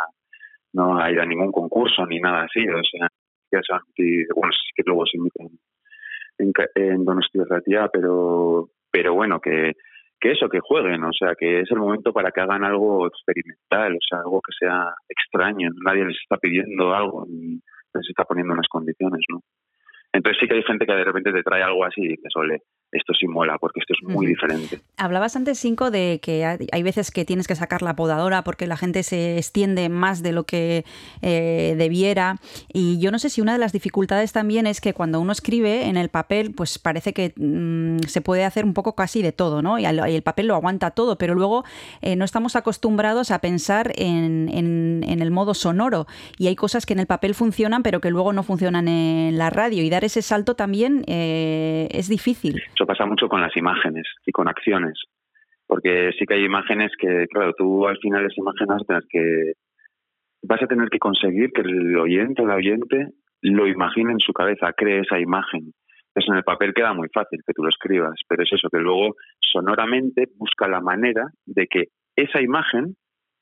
[0.75, 3.09] no va a ir a ningún concurso ni nada así, o sea,
[3.51, 3.61] ya
[4.35, 5.49] bueno, que luego se emiten
[6.39, 9.73] en, en Donostia Ratia, pero, pero bueno, que,
[10.21, 13.95] que eso, que jueguen, o sea, que es el momento para que hagan algo experimental,
[13.95, 17.61] o sea, algo que sea extraño, nadie les está pidiendo algo ni
[17.95, 19.41] les está poniendo unas condiciones, ¿no?
[20.13, 22.63] Entonces sí que hay gente que de repente te trae algo así y dices, ole,
[22.93, 24.81] esto sí mola, porque esto es muy diferente.
[24.97, 28.77] Hablabas antes, Cinco, de que hay veces que tienes que sacar la podadora porque la
[28.77, 30.85] gente se extiende más de lo que
[31.21, 32.37] eh, debiera.
[32.73, 35.87] Y yo no sé si una de las dificultades también es que cuando uno escribe
[35.89, 39.61] en el papel, pues parece que mm, se puede hacer un poco casi de todo,
[39.63, 39.79] ¿no?
[39.79, 41.65] Y, al- y el papel lo aguanta todo, pero luego
[42.01, 46.07] eh, no estamos acostumbrados a pensar en, en- en el modo sonoro.
[46.39, 49.51] Y hay cosas que en el papel funcionan, pero que luego no funcionan en la
[49.51, 49.83] radio.
[49.83, 52.63] Y dar ese salto también eh, es difícil.
[52.87, 54.99] Pasa mucho con las imágenes y con acciones,
[55.67, 59.53] porque sí que hay imágenes que, claro, tú al final esas imágenes tener que,
[60.43, 63.09] vas a tener que conseguir que el oyente o oyente
[63.43, 65.73] lo imagine en su cabeza, cree esa imagen.
[66.15, 68.79] Eso en el papel queda muy fácil que tú lo escribas, pero es eso, que
[68.79, 72.97] luego sonoramente busca la manera de que esa imagen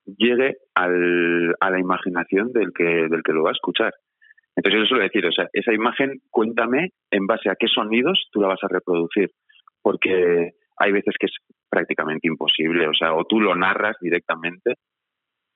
[0.07, 3.93] llegue al, a la imaginación del que, del que lo va a escuchar.
[4.57, 8.41] Entonces yo suelo decir, o sea, esa imagen, cuéntame en base a qué sonidos tú
[8.41, 9.31] la vas a reproducir,
[9.83, 11.33] porque hay veces que es
[11.69, 14.75] prácticamente imposible, o sea, o tú lo narras directamente,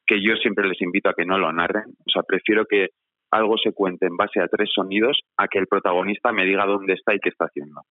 [0.06, 2.88] que yo siempre les invito a que no lo narren, o sea, prefiero que
[3.30, 6.94] algo se cuente en base a tres sonidos a que el protagonista me diga dónde
[6.94, 7.82] está y qué está haciendo.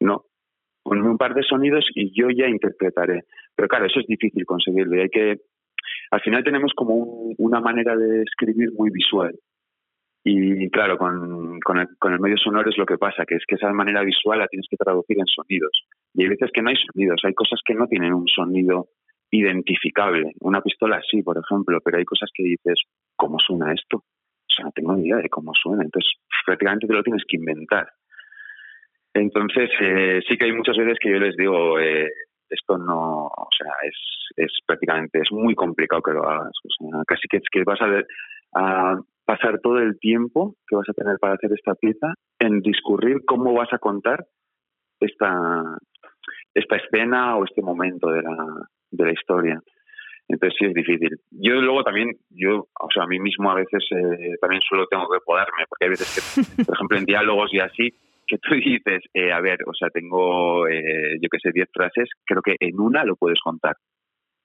[0.00, 0.24] No,
[0.82, 3.24] ponme un par de sonidos y yo ya interpretaré.
[3.54, 5.36] Pero claro, eso es difícil conseguirlo y hay que,
[6.10, 9.34] al final tenemos como un- una manera de escribir muy visual.
[10.28, 13.44] Y claro, con, con, el, con el medio sonoro es lo que pasa, que es
[13.46, 15.70] que esa manera visual la tienes que traducir en sonidos.
[16.14, 18.88] Y hay veces que no hay sonidos, hay cosas que no tienen un sonido
[19.30, 20.32] identificable.
[20.40, 22.82] Una pistola sí, por ejemplo, pero hay cosas que dices,
[23.14, 23.98] ¿cómo suena esto?
[23.98, 25.84] O sea, no tengo ni idea de cómo suena.
[25.84, 26.10] Entonces,
[26.44, 27.88] prácticamente te lo tienes que inventar.
[29.14, 32.10] Entonces, eh, sí que hay muchas veces que yo les digo, eh,
[32.50, 33.96] esto no, o sea, es,
[34.34, 36.52] es prácticamente, es muy complicado que lo hagas.
[36.64, 38.02] O sea, casi que que vas a,
[38.56, 43.24] a pasar todo el tiempo que vas a tener para hacer esta pieza en discurrir
[43.26, 44.24] cómo vas a contar
[45.00, 45.62] esta,
[46.54, 48.36] esta escena o este momento de la,
[48.90, 49.60] de la historia.
[50.28, 51.10] Entonces sí es difícil.
[51.30, 55.08] Yo luego también, yo, o sea, a mí mismo a veces eh, también solo tengo
[55.08, 56.08] que podarme, porque hay veces
[56.56, 57.94] que, por ejemplo, en diálogos y así,
[58.26, 62.08] que tú dices, eh, a ver, o sea, tengo, eh, yo qué sé, 10 frases,
[62.24, 63.76] creo que en una lo puedes contar.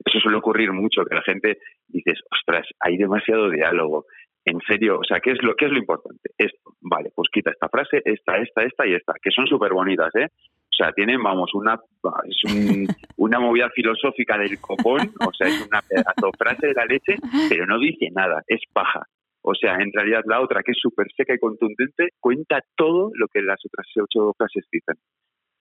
[0.05, 4.05] Eso suele ocurrir mucho, que la gente dices, ostras, hay demasiado diálogo.
[4.45, 6.29] En serio, o sea, ¿qué es lo, qué es lo importante?
[6.37, 10.13] Esto, vale, pues quita esta frase, esta, esta, esta y esta, que son súper bonitas,
[10.15, 10.25] ¿eh?
[10.25, 11.79] O sea, tienen, vamos, una,
[12.27, 16.85] es un- una movida filosófica del copón, o sea, es una pedazo frase de la
[16.85, 17.17] leche,
[17.49, 19.03] pero no dice nada, es paja.
[19.43, 23.27] O sea, en realidad la otra, que es súper seca y contundente, cuenta todo lo
[23.27, 24.95] que las otras ocho frases dicen.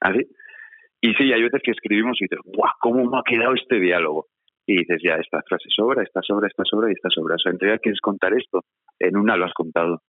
[0.00, 0.20] ¿Así?
[1.02, 2.72] Y sí, hay veces que escribimos y dices, ¡guau!
[2.80, 4.26] ¿Cómo me ha quedado este diálogo?
[4.70, 7.34] Y dices, ya, esta frase sobra, esta sobra, esta sobra y esta sobra.
[7.34, 8.62] O sea, en realidad quieres contar esto,
[9.00, 10.02] en una lo has contado.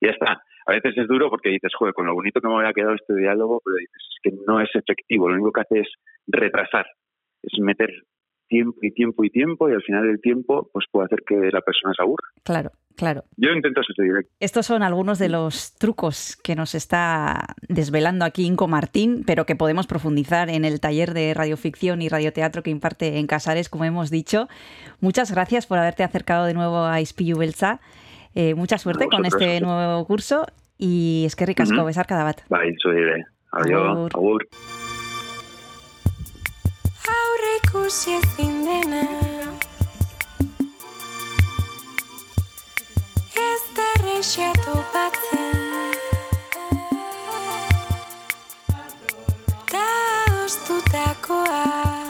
[0.00, 0.42] Ya está.
[0.66, 3.14] A veces es duro porque dices, joder, con lo bonito que me había quedado este
[3.14, 5.28] diálogo, pero dices, es que no es efectivo.
[5.28, 5.88] Lo único que hace es
[6.26, 6.86] retrasar,
[7.44, 7.90] es meter
[8.48, 11.60] tiempo y tiempo y tiempo y al final del tiempo pues puede hacer que la
[11.60, 12.26] persona se aburra.
[12.42, 13.24] Claro, claro.
[13.36, 14.32] Yo intento ser directo.
[14.40, 19.56] Estos son algunos de los trucos que nos está desvelando aquí Inco Martín, pero que
[19.56, 24.10] podemos profundizar en el taller de radioficción y radioteatro que imparte en Casares, como hemos
[24.10, 24.48] dicho.
[25.00, 27.80] Muchas gracias por haberte acercado de nuevo a Ispilu Belza.
[28.34, 30.46] Eh, mucha suerte con este nuevo curso
[30.78, 32.40] y es que ricasco, besar cada bat.
[32.48, 33.26] Dire.
[33.52, 34.10] Adio, Agur.
[34.14, 34.48] agur.
[44.20, 45.96] Da erresa topatzen
[49.72, 49.86] Da
[50.44, 52.09] ostutakoa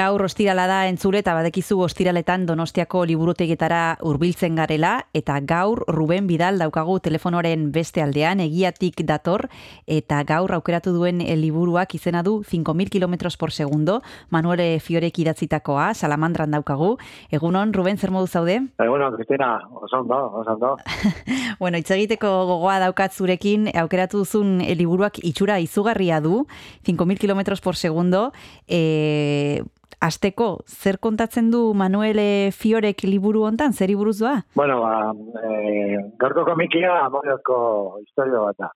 [0.00, 6.56] Gaur ostirala da entzule eta badekizu ostiraletan Donostiako liburutegietara hurbiltzen garela eta gaur Ruben Bidal
[6.62, 9.42] daukagu telefonoren beste aldean egiatik dator
[9.84, 13.98] eta gaur aukeratu duen liburuak izena du 5000 km por segundo
[14.30, 16.94] Manuele Fiorek idatzitakoa Salamandran daukagu.
[17.28, 18.56] Egunon Ruben zer modu zaude?
[18.80, 19.50] Egunon, Cristina,
[19.82, 20.70] oso ondo, oso ondo.
[21.60, 26.46] bueno, hitz egiteko gogoa daukat zurekin aukeratu duzun eh, liburuak itxura izugarria du
[26.88, 28.32] 5000 km por segundo
[28.66, 29.60] eh
[30.00, 34.38] Asteko, zer kontatzen du Manuele Fiorek liburu hontan, zer buruz doa?
[34.56, 35.12] Bueno, ba,
[35.44, 37.58] e, gaurko komikia amoriozko
[38.00, 38.70] historio bat da.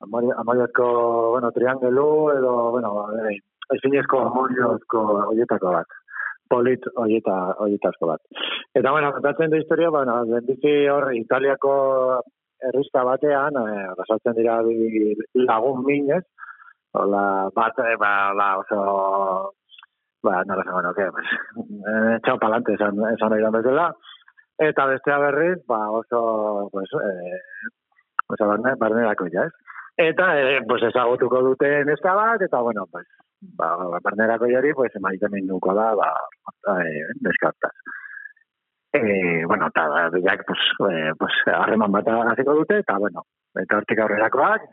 [0.00, 0.86] Amori- Amoriozko,
[1.34, 2.06] bueno, triangelu
[2.38, 3.36] edo, bueno, e,
[3.76, 5.92] ezinezko amoriozko oietako bat.
[6.48, 8.20] Polit oieta, oietazko bat.
[8.74, 11.74] Eta, bueno, kontatzen du historia, bueno, lehenbizi hor Italiako
[12.72, 16.24] errista batean, e, dira bi lagun minez,
[16.92, 19.52] Hola, bat, e, ba, hola, oso
[20.22, 21.28] ba, nola esango nuke, pues,
[21.92, 23.88] eh, txau palante esan, esan da bezala.
[24.60, 27.38] Eta bestea berriz, ba, oso, pues, eh,
[28.28, 29.52] oso barne, barnerako ja, ez?
[29.96, 33.06] Eta, eh, pues, ezagutuko dute neska bat, eta, bueno, pues,
[33.56, 36.12] ba, barnerako jari, pues, maitemin nuko da, ba,
[36.76, 37.72] eh, neskartaz.
[38.92, 40.60] Eh, bueno, eta, biak, pues,
[40.90, 44.68] eh, pues, harreman bat hasiko dute, eta, bueno, eta hortik aurrerakoak,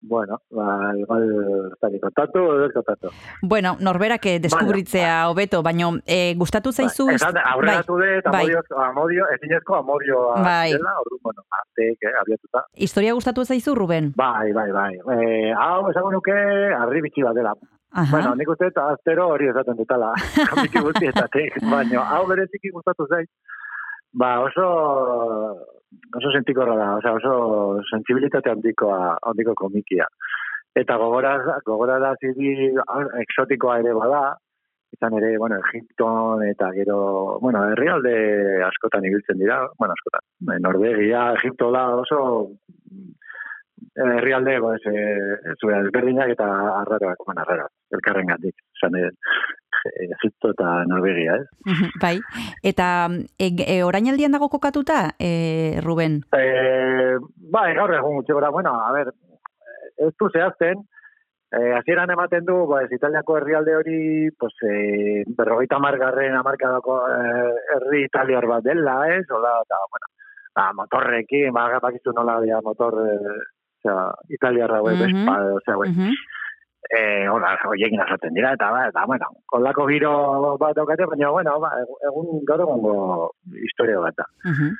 [0.00, 2.38] bueno, ba, igual, kontatu,
[2.74, 3.10] kontatu.
[3.42, 7.06] Bueno, norberak eh, deskubritzea hobeto, baino eh, gustatu zaizu...
[7.06, 8.44] Ba, esan, aurreratu bai, dut, bai.
[8.44, 10.72] amodio, amodio, ezinezko amodioa Bai.
[10.72, 12.64] dela, orduan, bueno, arteek, eh, abiatuta.
[12.74, 14.12] Historia gustatu zaizu, Ruben?
[14.16, 14.92] Bai, bai, bai.
[15.16, 16.36] Eh, hau, esango nuke,
[16.76, 17.54] arri bitxi bat dela.
[17.96, 18.10] Aha.
[18.10, 20.12] Bueno, nik uste, eta aztero hori esaten dutala,
[20.52, 23.30] komiki guztietatik, baina hau bereziki gustatu zait,
[24.12, 24.66] ba oso
[26.16, 30.06] oso sentikorra da, osea, oso sensibilitate handikoa, handiko komikia.
[30.76, 32.72] Eta gogora, gogora da zidi
[33.22, 34.36] exotikoa ere bada,
[34.92, 36.98] izan ere, bueno, Egipton eta gero,
[37.40, 38.16] bueno, herrialde
[38.66, 42.20] askotan ibiltzen dira, bueno, askotan, eh, Norvegia, Egiptola oso
[43.96, 46.46] herrialde, pues, eh, zure ezberdinak eta
[46.82, 48.54] arraroak, bueno, arraroak, elkarren gandik,
[50.06, 51.46] Egipto eta Norvegia, ez?
[51.66, 52.18] Mhm, bai.
[52.62, 53.08] Eta
[53.38, 56.22] e, e, orainaldian dago kokatuta, e, Ruben?
[56.36, 57.16] Eh,
[57.52, 59.12] bai, gaur egun gutxi gora, bueno, a ver,
[59.96, 60.82] ez du zehazten,
[61.52, 68.04] eh, hasieran ematen du, pues, Italiako herrialde hori, pues, eh, berrogeita margarren amarkadako eh, herri
[68.04, 69.24] italiar bat dela, ez?
[69.30, 70.06] Ola, eta, bueno,
[70.54, 73.36] ba, motorrekin, ba, bakizu nola dia motor, eh,
[73.80, 75.06] osea, italiarra, hauek, Mhm.
[75.26, 75.88] Vespa, osea, hauek.
[75.90, 76.12] Mhm.
[76.90, 80.12] Eh, hola, hoiekin azaten dira, eta, ba, eta, bueno, kolako giro
[80.60, 81.72] bat daukate, baina, bueno, ba,
[82.10, 82.96] egun gaur egungo
[83.64, 84.28] historia bat da.
[84.44, 84.76] Mhm.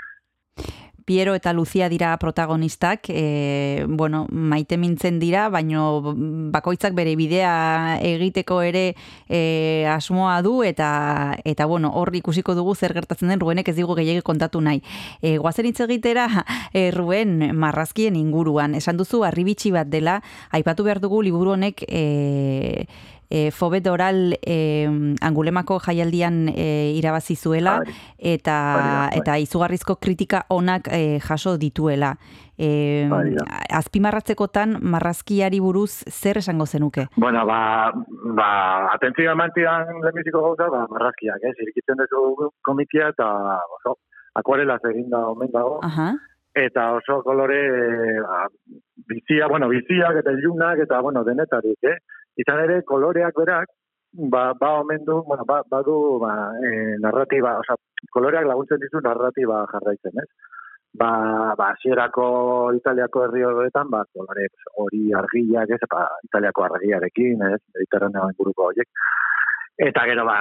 [1.06, 6.02] Piero eta Lucia dira protagonistak, e, bueno, maite mintzen dira, baino
[6.50, 8.96] bakoitzak bere bidea egiteko ere
[9.30, 13.94] e, asmoa du, eta, eta bueno, hor ikusiko dugu zer gertatzen den Rubenek ez digu
[13.94, 14.82] gehiagik kontatu nahi.
[15.22, 16.26] E, guazen hitz egitera,
[16.74, 20.18] e, Ruben, marrazkien inguruan, esan duzu arribitxi bat dela,
[20.50, 22.02] aipatu behar dugu liburu honek e,
[23.30, 24.86] e, Fobet Oral e,
[25.20, 27.94] angulemako jaialdian e, irabazi zuela Hori.
[28.18, 29.18] eta bai.
[29.20, 32.16] eta izugarrizko kritika onak e, jaso dituela.
[32.56, 33.44] E, da.
[33.76, 37.04] azpimarratzekotan marrazkiari buruz zer esango zenuke?
[37.16, 37.92] Bueno, ba,
[38.38, 38.48] ba
[38.94, 41.52] atentzioa eman zidan lehenbiziko gauza, ba, marrazkiak, ez?
[41.66, 43.28] Irikitzen duzu komikia eta
[43.76, 43.98] oso
[44.36, 45.80] akuarela egin da omen dago.
[45.84, 46.14] Aha.
[46.56, 47.60] Eta oso kolore
[48.24, 48.46] ba,
[49.12, 51.98] bizia, bueno, biziak eta ilunak eta, bueno, denetarik, eh?
[52.36, 53.70] Izan ere, koloreak berak,
[54.32, 57.76] ba, ba omen du, bueno, ba, badu, ba, e, narratiba, osea,
[58.12, 60.28] koloreak laguntzen dizu narratiba jarraitzen, ez?
[60.96, 61.10] Ba,
[61.58, 62.26] ba, hasierako
[62.76, 64.48] Italiako herri horretan, ba, kolore
[64.82, 68.88] hori argiak, ez, ba, Italiako argiarekin, ez, Mediterraneo inguruko horiek.
[69.88, 70.38] Eta gero, ba,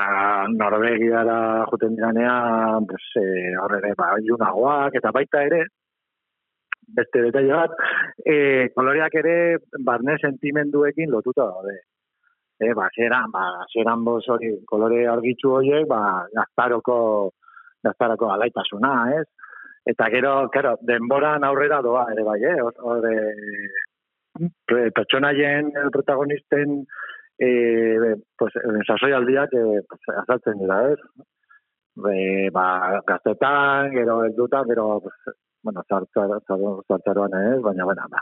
[0.52, 1.39] Norvegiara
[1.72, 5.66] juten diranean, pues, e, hor ere, ba, ilunagoak, eta baita ere,
[6.88, 7.71] beste detaile bat,
[8.25, 9.36] e, koloreak ere
[9.83, 11.77] barne sentimenduekin lotuta daude.
[12.59, 17.31] E, ba, zeran, ba, zeran boz hori, kolore argitzu horiek, ba, gaztaroko,
[17.83, 19.25] gaztaroko alaitasuna, ez?
[19.86, 22.55] Eta gero, claro, denboran aurrera doa ere bai, eh?
[22.63, 26.81] Hor- e, pertsonaien protagonisten
[27.38, 28.53] e, pues,
[28.88, 30.99] sasoialdiak e, pues, azaltzen dira, ez?
[31.95, 35.36] Be, ba, gaztetan, gero helduta, gero, pues,
[35.66, 38.22] bueno, zartzar- zar- zartzaroan ez, baina, bueno, ba.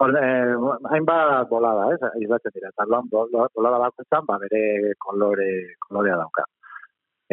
[0.00, 0.56] Hor, eh,
[0.90, 5.48] hainbat bolada, ez, izaten dira, eta loan bola- bolada bakoitzan, ba, bere kolore,
[5.86, 6.44] kolorea dauka.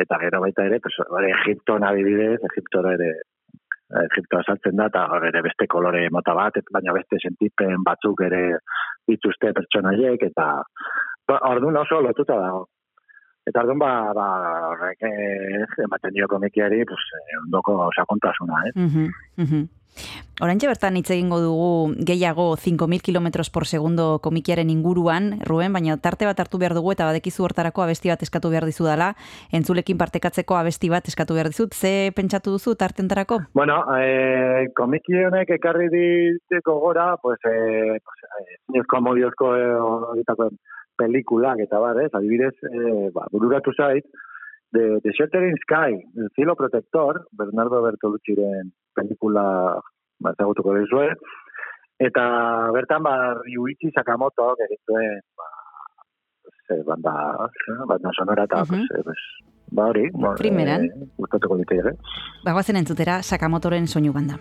[0.03, 3.11] Eta gero baita ere, pues, hori Egipton adibidez, Egiptora ere,
[4.03, 8.43] Egipto azaltzen da, eta hor ere beste kolore mota bat, baina beste sentipen batzuk ere
[9.07, 10.49] dituzte pertsonaiek, eta
[11.27, 12.67] ba, orduan oso lotuta dago.
[13.49, 14.29] Eta orduan, ba, ba,
[14.69, 18.73] horrek eh, ematen dio komikiari, pues, eh, ondoko sakontasuna, eh?
[18.75, 19.67] Mhm, mhm.
[20.39, 26.25] Oraintxe bertan hitz egingo dugu gehiago 5.000 km por segundo komikiaren inguruan, Ruben, baina tarte
[26.29, 29.15] bat hartu behar dugu eta badekizu hortarako abesti bat eskatu behar dizudala,
[29.51, 33.41] entzulekin partekatzeko abesti bat eskatu behar dizut, ze pentsatu duzu tarte hontarako?
[33.53, 38.83] Bueno, eh, komiki honek ekarri diteko gora, pues, eh, pues, eh,
[40.99, 42.11] pelikulak eta bar, ez?
[42.13, 44.05] Adibidez, eh, ba, bururatu zait,
[44.71, 49.79] de, de Sheltering Sky, el cielo protector, Bernardo Bertolucciren pelikula
[50.19, 51.07] ba, ezagutuko dizue,
[51.99, 52.25] eta
[52.75, 55.49] bertan, ba, Ryuichi Sakamoto, gerituen, ba,
[56.67, 57.15] ze, banda,
[57.87, 59.25] banda sonora eta, pues, eh, pues,
[59.71, 60.85] ba, hori, Primeran.
[60.85, 61.95] eh, gustatuko liteke,
[62.45, 64.37] Bagoazen entzutera Sakamotoren soinu banda.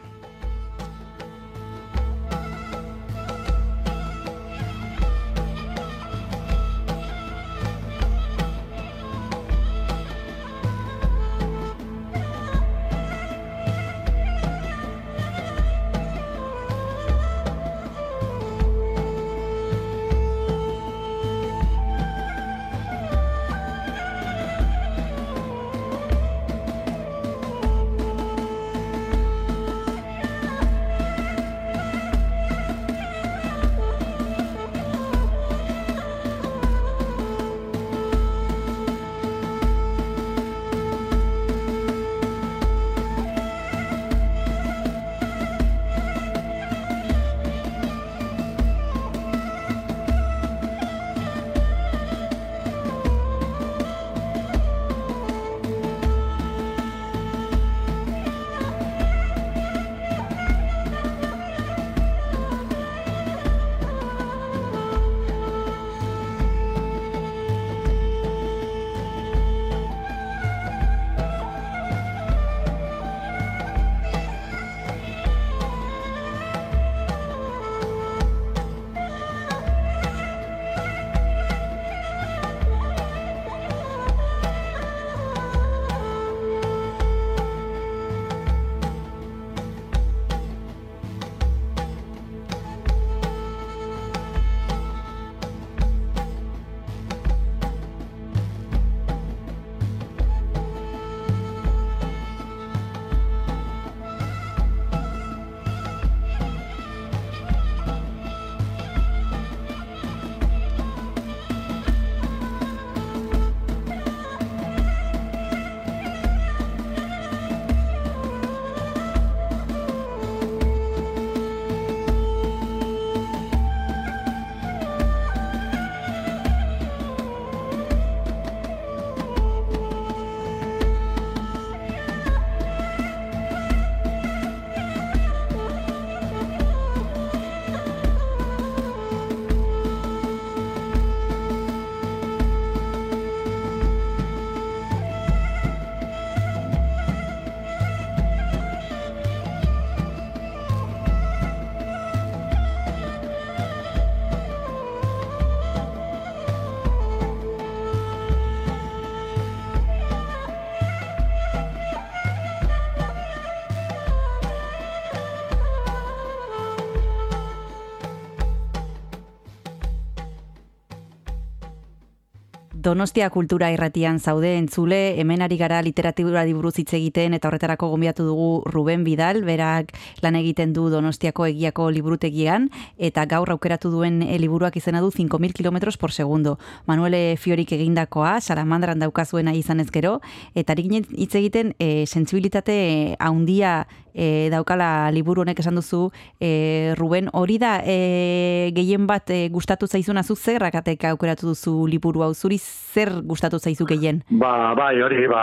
[172.89, 178.25] Donostia kultura irratian zaude entzule, hemen ari gara literatura buruz hitz egiten eta horretarako gonbiatu
[178.25, 179.93] dugu Ruben Vidal, berak
[180.25, 185.53] lan egiten du Donostiako egiako liburutegian eta gaur aukeratu duen eh, liburuak izena du 5000
[185.53, 186.59] km por segundo.
[186.87, 190.23] Manuele Fiorik egindakoa, Salamandran daukazuena izan ez gero,
[190.55, 196.09] eta ari ginen hitz egiten e, sensibilitate haundia e, daukala liburu honek esan duzu,
[196.41, 202.25] e, Ruben, hori da e, gehien bat e, gustatu zaizuna zu zerrakatek aukeratu duzu liburu
[202.27, 202.59] hau, zuri
[202.95, 204.23] zer gustatu zaizu gehien?
[204.43, 205.43] Ba, bai, hori, ba,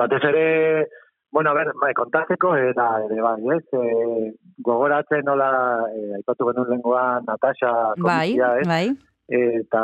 [0.00, 0.44] batez ere,
[1.32, 4.32] bueno, a ber, bai, kontatzeko, eta ere, bai, ez, e,
[4.66, 5.48] gogoratzen nola,
[5.94, 8.86] e, aipatu genuen lengoa, Natasha, Bai, komikia, ez, bai.
[9.28, 9.82] eta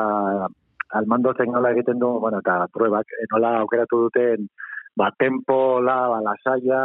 [0.99, 4.49] almando zen nola egiten du, bueno, eta pruebak, e, nola aukeratu duten,
[4.97, 6.83] ba, tempo, la, ba, lasaia,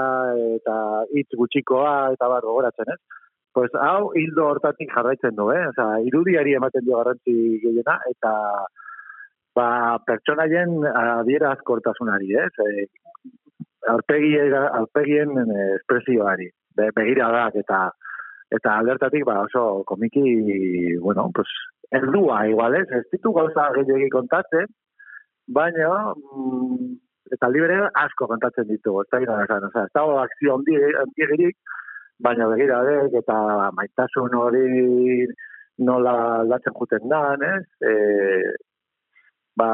[0.57, 0.75] eta
[1.15, 3.19] hitz gutxikoa, eta bar, gogoratzen, ez?
[3.53, 5.63] Pues hau hildo hortatik jarraitzen du, eh?
[5.71, 7.33] Osea, irudiari ematen dio garrantzi
[7.63, 8.31] gehiena, eta
[9.55, 12.51] ba, pertsonaien adierazkortasunari, ez?
[12.65, 12.85] E,
[13.87, 14.35] aurpegi,
[14.81, 17.89] aurpegien eh, espresioari, be, begiradak eta
[18.49, 21.49] eta aldertatik ba, oso komiki, bueno, pues,
[21.91, 22.87] heldua igual, ez?
[22.97, 24.65] Ez ditu gauza gehiagi kontatzen,
[25.53, 26.95] baina, mm,
[27.35, 30.79] eta aldi berean asko kontatzen ditugu, ez da gira esan, oza, ez dago akzio handi,
[31.03, 31.77] handigirik,
[32.25, 33.37] baina begira dek, eta
[33.77, 35.27] maitasun hori
[35.85, 37.65] nola aldatzen juten dan, ez?
[37.85, 37.93] E,
[39.59, 39.69] ba,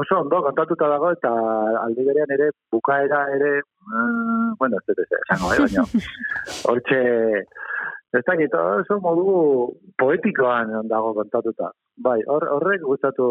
[0.00, 1.32] oso ondo kontatuta dago, eta
[1.84, 3.52] aldi berean ere, bukaera ere,
[3.94, 5.84] ah, bueno, ez dut esango, eh, baina,
[6.70, 7.02] hortxe,
[8.18, 9.36] ez dakit, oso modu
[10.02, 11.70] poetikoan dago kontatuta.
[12.00, 13.24] Bai, hor, horrek gustatu,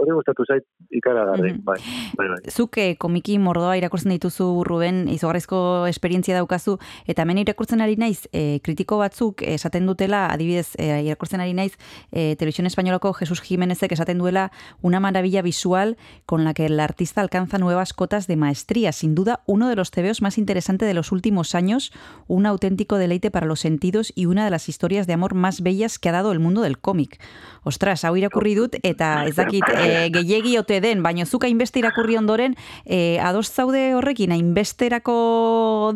[0.00, 0.64] horrek gustatu zait
[0.96, 1.64] ikaragarri, Mhm.
[1.64, 1.76] bai,
[2.16, 2.38] bai, bai.
[2.50, 8.28] Zuk eh, komiki mordoa irakurtzen dituzu Ruben, izugarrizko esperientzia daukazu, eta hemen irakurtzen ari naiz,
[8.32, 11.76] eh, kritiko batzuk esaten dutela, adibidez, eh, irakurtzen ari naiz,
[12.12, 17.20] eh, Televisión Españolako Jesus Jiménezek esaten duela una maravilla visual con la que el artista
[17.20, 18.92] alcanza nuevas cotas de maestría.
[18.92, 21.92] Sin duda, uno de los tebeos más interesantes de los últimos años,
[22.26, 25.98] un auténtico deleite para los sentidos y una de las historias de amor más bellas
[25.98, 27.20] que ha dado el mundo del cómic.
[27.82, 32.14] Ostras, hau irakurri dut, eta ez dakit, e, gehiegi ote den, baina zuk hainbeste irakurri
[32.14, 32.52] ondoren,
[32.86, 35.16] e, ados zaude horrekin, hainbesterako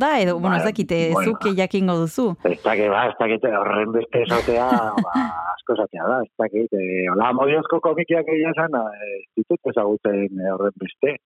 [0.02, 1.30] da, edo, bueno, ez dakit, e, Bueno.
[1.30, 2.26] zuk jakingo duzu.
[2.42, 4.66] Ez dakit, ba, ez dakit, horren beste esatea,
[4.98, 5.14] ba,
[5.54, 8.74] asko esatea da, ez dakit, e, hola, modiozko komikiak egia esan,
[9.06, 11.18] ez ditut ezagutzen eh, horren beste.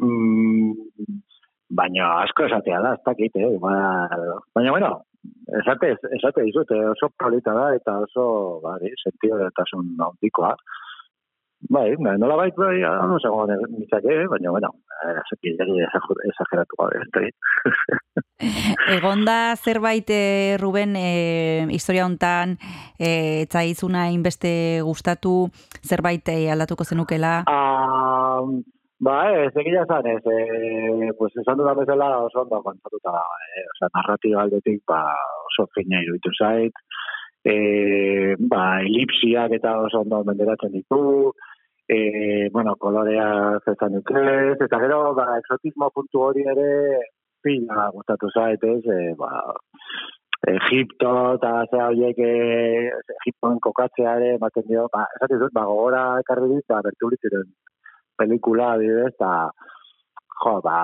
[0.00, 0.72] Mm,
[1.68, 3.76] baina asko esatea da, ez dakit, eh, ba,
[4.56, 4.94] baina, bueno,
[5.60, 10.54] esate, esate dizut, eh, oso polita da, eta oso, bari, sentio dertasun handikoa.
[11.70, 14.72] Bai, nola bait, bai, no segon nitzake, baina, bueno,
[15.06, 15.20] eh,
[16.32, 17.36] esageratu gabe, ez dakit.
[18.96, 22.56] Egonda zerbait, e, Ruben, e, historia hontan,
[22.98, 25.50] e, etzaizuna hainbeste gustatu,
[25.86, 28.42] zerbait e, aldatuko zenukela, Ah,
[29.02, 33.64] ba, ez, egia zan, ez, eh, pues esan dudan bezala oso ondo kontatuta da, eh?
[33.74, 35.00] Osa, narratiba aldetik, ba,
[35.48, 36.84] oso fina iruditu zait,
[37.54, 41.00] eh, ba, elipsiak eta oso ondo menderatzen ditu,
[41.88, 46.70] eh, bueno, kolorea zezan dukez, eta gero, ba, exotismo puntu hori ere,
[47.42, 49.32] pila gustatu zait, ez, eh, ba,
[50.52, 56.48] Egipto eta zea horiek Egiptoen kokatzea ere ematen dio, ba, esaten dut, ba, gogora ekarri
[56.54, 57.50] dit, ba, bertuliziren
[58.22, 59.32] pelikula, adibidez, eta,
[60.44, 60.78] jo, ba,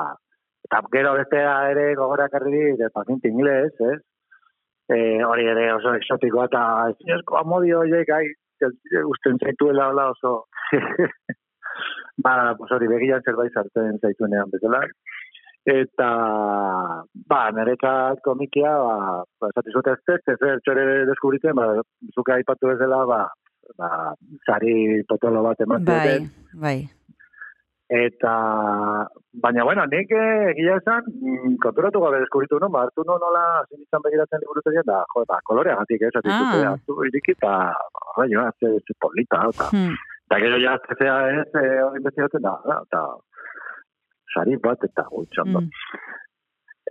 [0.69, 3.99] eta gero bestea ere gogora ekarri dit, el paziente inglés, ez?
[4.89, 6.63] Eh, hori ere oso exotikoa eta
[6.97, 8.29] zinezko amodio horiek, ai,
[9.05, 10.33] usten zaituela hola oso,
[12.25, 14.83] ba, pues hori begian zerbait sartzen zaituenean bezala.
[15.69, 16.09] Eta,
[17.29, 21.83] ba, niretzat komikia, ba, ba esati zute ez ez, ez ez deskubritzen, ba,
[22.15, 23.25] zuke aipatu bezala, ba,
[23.77, 23.91] ba,
[24.47, 25.85] sari potolo bat ematen.
[25.85, 26.21] bai,
[26.65, 26.98] bai.
[27.89, 28.33] Eta,
[29.33, 33.65] baina, bueno, nik eh, egia esan, mm, konturatu gabe deskubritu no, ba, hartu no nola,
[33.71, 36.53] zin izan begiratzen liburutegian, da, jo, ba, koloreagatik, ez, Ah.
[36.53, 36.75] ah.
[36.75, 37.55] hartu iriki, eta,
[38.19, 39.97] baina, ez, ez, polita, eta, Hmm.
[40.29, 43.03] eta gero ja, ez, eh, hori investigatzen da, da, eta,
[44.35, 45.61] sari bat, eta gutxondo.
[45.61, 45.71] Mm.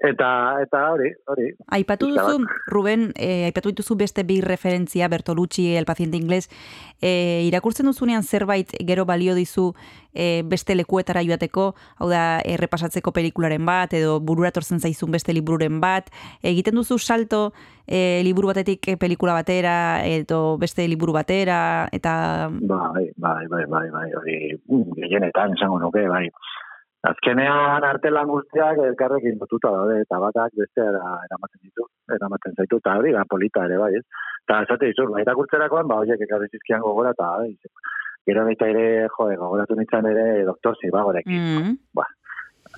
[0.06, 5.86] Eta, eta hori, hori, Aipatu duzu, Ruben, eh, aipatu dituzu beste bi referentzia, Bertolucci, El
[5.86, 6.50] paciente inglés,
[7.02, 9.74] eh, irakurtzen duzunean zerbait gero balio dizu
[10.14, 15.82] eh, beste lekuetara joateko, hau da, errepasatzeko pelikularen bat, edo burura tortzen zaizun beste libururen
[15.82, 17.54] bat, egiten duzu salto
[17.88, 22.50] eh, liburu batetik eh, pelikula batera, edo beste liburu batera, eta...
[22.52, 24.38] bai, bai, bai, bai, bai, hori,
[24.68, 26.28] mm, gehienetan esango nuke, bai.
[27.06, 31.86] Azkenean artelan guztiak elkarrekin lotuta daude, eta batak besteara eramaten ditu,
[32.16, 34.04] eramaten zaitu, eta hori, da, polita ere, bai, ez?
[34.48, 37.54] Eta esate dizur, bai, irakurtzerakoan, ba, horiek ekarri zizkian gogora, eta, bai,
[38.28, 41.78] gero baita ere, jo, gogoratu nintzen ere, doktor Zibagorekin, Mm.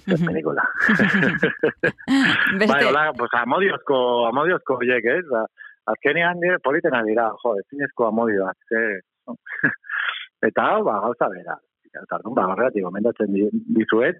[0.06, 0.26] zer Mhm.
[0.28, 0.64] pelikula.
[2.60, 5.26] Beste, Bai, hola, pues, amodiozko, amodiozko horiek, ez?
[5.32, 5.46] Ba,
[5.96, 9.02] azkenean eh, politena dira, jo, ezinezko amodioak, ze...
[10.48, 11.58] eta ba, gauza bera.
[11.94, 14.18] Eta orduan, ba, horregatik, gomendatzen di- dizuet,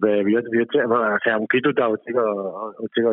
[0.00, 2.22] be, bihot, bihot, bueno, osea, unkituta utziko,
[2.80, 3.12] utziko.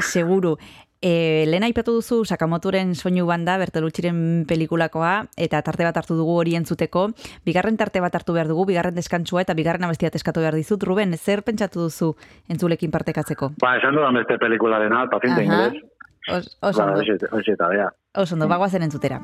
[0.00, 0.56] Seguru.
[1.04, 6.54] E, lehen aipatu duzu Sakamotoren soinu banda, Bertolucciren pelikulakoa, eta tarte bat hartu dugu hori
[6.56, 7.10] entzuteko.
[7.44, 10.82] Bigarren tarte bat hartu behar dugu, bigarren deskantsua eta bigarren abestia eskatu behar dizut.
[10.82, 12.14] Ruben, zer pentsatu duzu
[12.48, 13.52] entzulekin partekatzeko?
[13.60, 15.44] Ba, esan dudan beste pelikularen al, paziente Aha.
[15.44, 15.82] inglés.
[16.32, 17.90] Os, oso Ba, ondo, hoxe- hoxe eta, bea.
[18.16, 19.20] oso ondo, bagoazen entzutera.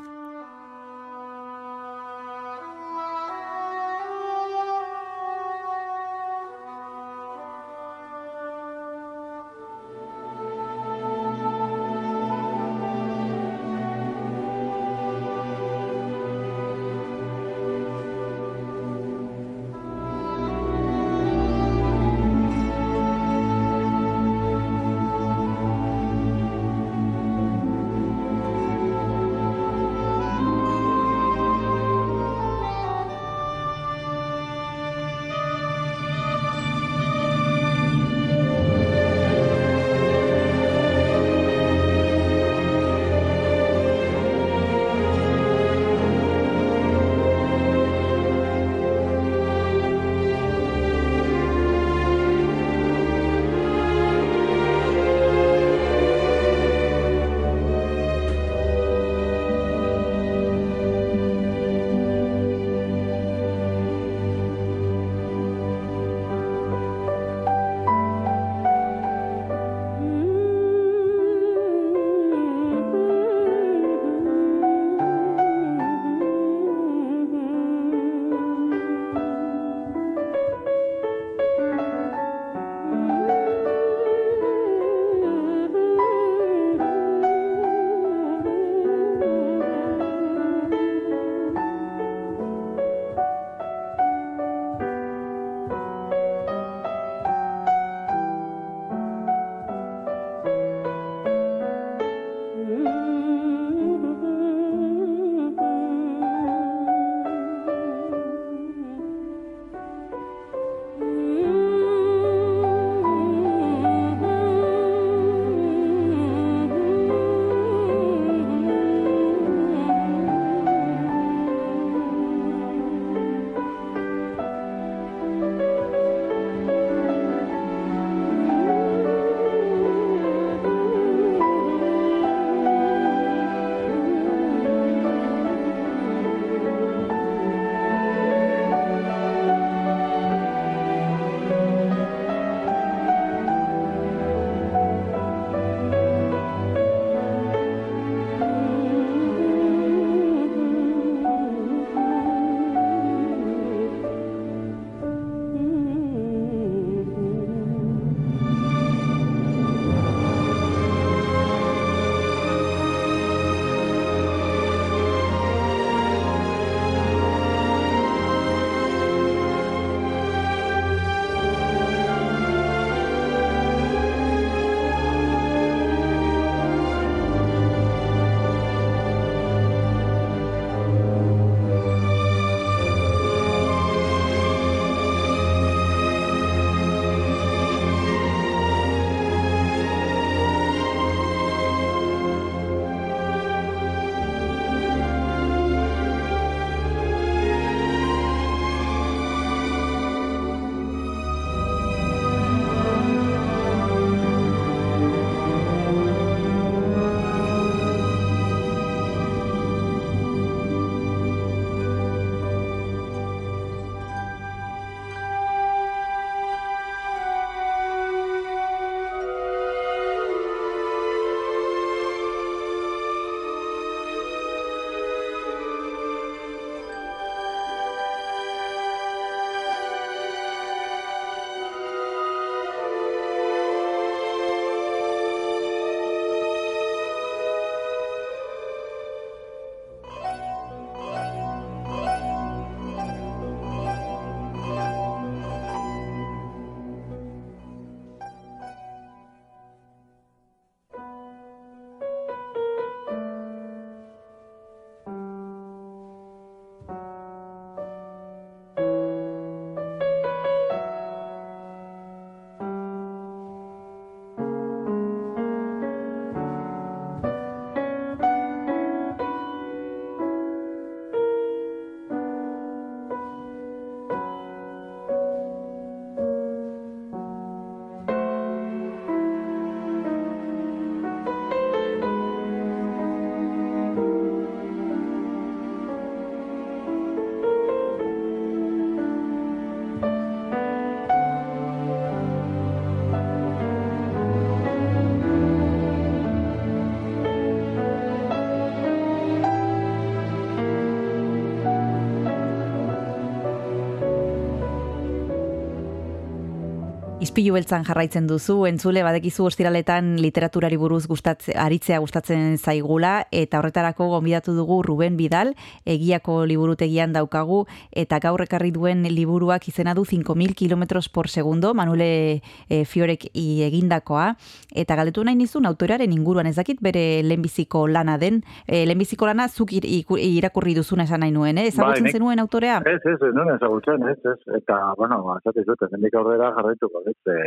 [307.31, 314.09] Ispilu beltzan jarraitzen duzu, entzule badekizu ostiraletan literaturari buruz gustatze, aritzea gustatzen zaigula, eta horretarako
[314.11, 315.53] gonbidatu dugu Ruben Bidal,
[315.87, 317.61] egiako liburutegian daukagu,
[317.95, 323.61] eta gaur ekarri duen liburuak izena du 5.000 kilometros por segundo, Manule e, Fiorek i
[323.63, 324.33] egindakoa,
[324.75, 329.47] eta galdetu nahi nizun autorearen inguruan ez dakit bere lehenbiziko lana den, e, lehenbiziko lana
[329.47, 331.67] zuk ir- irakurri duzuna esan nahi nuen, eh?
[331.71, 332.81] ezagutzen nik- zenuen autorea?
[332.83, 334.37] Ez, ez, ez, nuen ezagutzen, ez, ez.
[334.59, 337.15] Eta, bueno, ba, esate zuten, zendik aurrera jarraituko, ez.
[337.27, 337.37] E,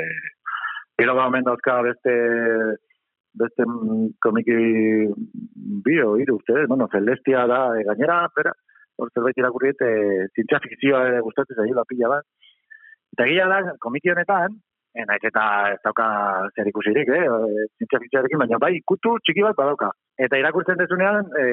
[1.01, 2.15] gero ba, omen dauzka beste,
[3.35, 3.67] beste
[4.23, 4.59] komiki
[5.87, 8.53] bio, hiru uste, bueno, Celestia da, e, gainera, pera,
[8.99, 12.31] hor zerbait irakurriet, e, zientzia fikzioa ere gustatzen zaila pila bat.
[13.17, 14.57] Eta gila da, komiki honetan,
[14.95, 15.45] e, naiz eta
[15.75, 16.07] ez dauka
[16.55, 19.91] zer ikusirik, eh, e, zientzia fikzioarekin, baina bai, kutu txiki bat badauka.
[20.27, 21.45] Eta irakurtzen dezunean, e,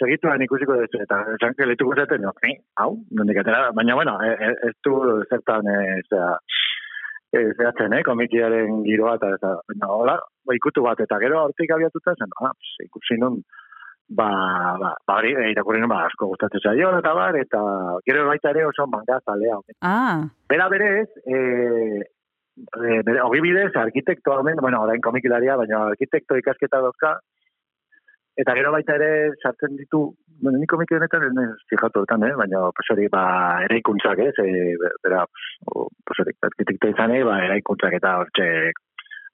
[0.00, 4.32] segituan ikusiko duzu, eta esan geletuko zaten, no, eh, hau, nondik atera, baina, bueno, e,
[4.32, 4.96] e, ez du
[5.30, 6.34] zertan, e, zera,
[7.36, 10.16] e, zeratzen, eh, komikiaren giroa, eta, eta, baina, hola,
[10.46, 13.38] ba, ikutu bat, eta gero hortik abiatuta zen, ah, pues, ikusi nun,
[14.08, 14.28] ba,
[14.80, 17.62] ba, ba, hori, e, irakurri nun, ba, asko gustatzen zaio, eta bar, eta
[18.08, 19.60] gero baita ere oso manga zalea.
[19.82, 21.38] Ah, Bera berez, e,
[22.56, 27.18] e, bere, bidez, arkitekto hemen, bueno, orain komikilaria, baina arkitekto ikasketa dauzka,
[28.36, 29.10] eta gero baita ere
[29.42, 30.02] sartzen ditu,
[30.42, 32.34] bueno, ni komiki honetan ez naiz fijatu eh?
[32.40, 33.24] baina pues ba,
[33.64, 35.24] eraikuntzak, ez, e, bera,
[35.72, 38.72] pues hori, arkitekto izanei, ba, eraikuntzak eta hortxe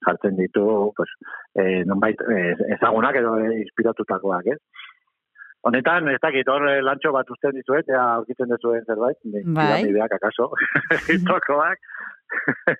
[0.05, 1.09] jartzen ditu, pues,
[1.55, 4.59] e, nonbait, e, ezagunak edo e, inspiratutakoak, ez?
[5.63, 9.39] Honetan, ez dakit, hor eh, lantxo bat usten dizuet, ea aurkitzen duzuen zerbait, Bai.
[9.79, 10.49] piramideak akaso,
[11.29, 11.79] tokoak.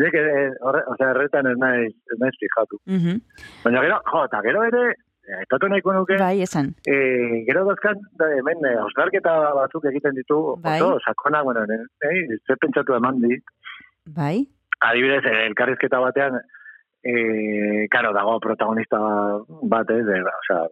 [0.00, 2.80] Nik, eh, horre, osea, erretan ez naiz, ez naiz fijatu.
[2.88, 3.20] mhm.
[3.66, 6.74] Baina gero, jo, eta gero ere, eh, aipatu nahiko nuke, bai, esan.
[6.86, 10.80] eh, gero dazkan, da, hemen, eh, osnarketa batzuk egiten ditu, Bai.
[10.80, 13.44] oso, sakona, bueno, ne, eh, zer pentsatu eman dit,
[14.16, 14.46] Bai,
[14.80, 16.40] adibidez, eh, elkarrizketa batean,
[17.04, 18.98] eh, karo, dago protagonista
[19.62, 20.66] bat, ez, eh, osea,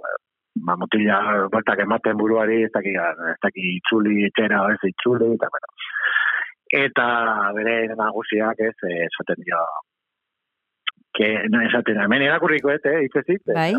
[0.67, 5.71] ba, mutila bueltak ematen buruari, ez daki, ez daki itzuli etxera, ez itzuli, eta, bueno.
[6.71, 7.07] Eta
[7.55, 8.77] bere nagusiak, ez,
[9.07, 9.63] esaten dio,
[11.13, 13.09] que, no, esaten, hemen irakurriko, ez, eh,
[13.47, 13.75] Bai.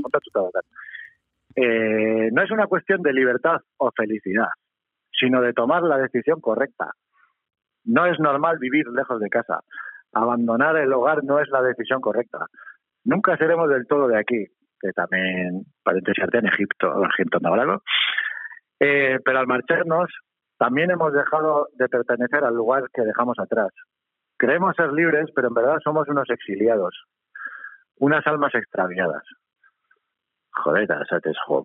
[2.32, 4.50] no es una cuestión de libertad o felicidad,
[5.12, 6.92] sino de tomar la decisión correcta.
[7.86, 9.60] No es normal vivir lejos de casa.
[10.14, 12.46] Abandonar el hogar no es la decisión correcta.
[13.04, 14.46] Nunca seremos del todo de aquí,
[14.80, 17.82] que también, paréntesis, en Egipto, Egipto Navarro.
[18.80, 20.10] Eh, pero al marcharnos,
[20.58, 23.70] también hemos dejado de pertenecer al lugar que dejamos atrás.
[24.38, 27.06] Creemos ser libres, pero en verdad somos unos exiliados,
[28.02, 29.24] unas almas extraviadas.
[30.64, 31.62] Joder, eta esatez, jo,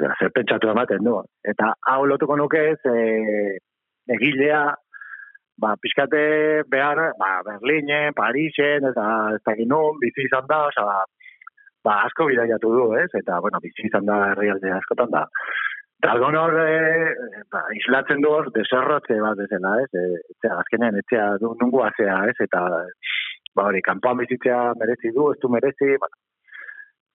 [0.00, 1.18] da, zer pentsatu ematen du.
[1.52, 3.58] Eta hau lotuko nuke ez, e,
[4.16, 4.62] egilea,
[5.62, 6.22] ba, pixkate
[6.72, 10.86] behar, ba, Berlinen, Parisen, eta ez dakit nun, bizi izan da, oza,
[11.84, 13.10] ba, asko bidaiatu du, ez?
[13.20, 15.26] Eta, bueno, bizi izan da herrialde askotan da.
[16.00, 19.90] Eta algon hor, e, ba, islatzen du hor, deserrotze bat bezala, ez?
[19.92, 22.38] E, etzea, azkenean, etzea, du, nungu azea, ez?
[22.48, 22.64] Eta,
[23.54, 26.20] ba, hori, kanpoan bizitzea merezi du, ez du merezi, bueno,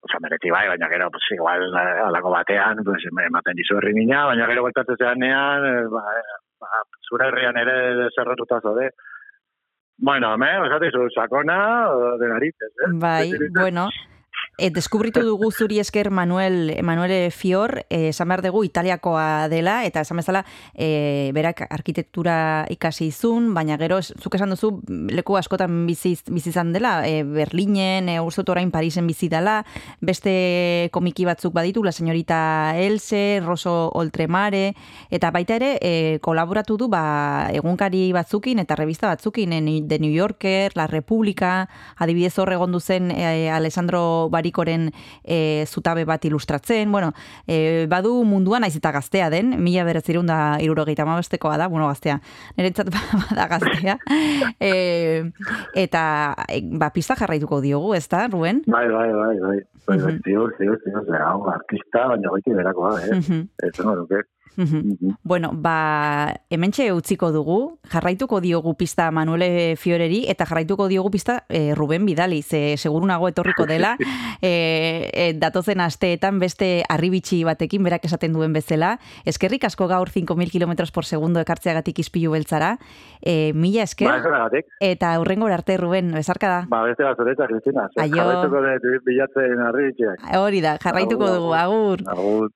[0.06, 4.26] Osa, merezi bai, baina gero, pues, igual, eh, alako batean, pues, ematen dizu herri mina,
[4.30, 8.92] baina gero bueltatzen zeanean, eh, ba, eh, ba, zure herrian ere zerrotuta zode.
[9.98, 11.58] Bueno, me, osatizu, sakona,
[12.20, 12.92] de narices, eh?
[13.02, 13.88] bai, bueno,
[14.58, 20.02] E, deskubritu dugu zuri esker Manuel, Manuel Fior, eh, esan behar dugu Italiakoa dela, eta
[20.02, 20.40] esan bezala
[20.74, 24.72] eh, berak arkitektura ikasi izun, baina gero, zuk esan duzu,
[25.14, 29.60] leku askotan bizi, bizi izan dela, eh, Berlinen, eh, uste dut orain Parisen bizi dela,
[30.00, 34.74] beste komiki batzuk baditu, La Señorita Else, Rosso Oltremare,
[35.08, 40.10] eta baita ere, eh, kolaboratu du, ba, egunkari batzukin eta revista batzukin, eh, The New
[40.10, 44.90] Yorker, La República, adibidez hor egon zen eh, Alessandro Barikoren
[45.24, 47.12] eh, zutabe bat ilustratzen, bueno,
[47.46, 52.18] eh, badu munduan naiz eta gaztea den, mila beretzirun da irurogeita amabestekoa da, bueno, gaztea,
[52.56, 53.98] niretzat bada gaztea,
[54.60, 55.24] eh,
[55.74, 58.62] eta eh, ba, pista jarraituko diogu, ez da, Ruen?
[58.66, 59.58] Bai, bai, bai, bai.
[59.88, 60.18] Bai, bai, Mhm.
[60.24, 63.14] ziur, ziur, ziur, ziur, hau, artista, baina goiti berakoa, eh?
[63.16, 63.46] Mhm.
[63.64, 64.18] Ez no duke.
[64.20, 64.37] Mhm.
[64.58, 65.14] Mhm.
[65.22, 71.76] Bueno, ba, hementxe utziko dugu, jarraituko diogu pista Manuele Fioreri, eta jarraituko diogu pista e,
[71.76, 73.94] Ruben Bidali, ze seguru nago etorriko dela,
[74.42, 78.96] e, e, datozen asteetan beste arribitxi batekin, berak esaten duen bezala.
[79.24, 82.78] Eskerrik asko gaur 5.000 km por segundo ekartzeagatik izpilu beltzara.
[83.22, 84.50] E, mila esker, Ba,
[84.80, 86.60] eta hurrengora arte, Ruben, besarka da.
[86.66, 87.86] Ba, beste bat zuretzak, Cristina.
[87.94, 88.16] Aio.
[88.16, 90.26] Jarraituko dut bilatzen arritxeak.
[90.34, 92.02] Hori da, jarraituko Agur, dugu, agur.
[92.10, 92.50] Agur.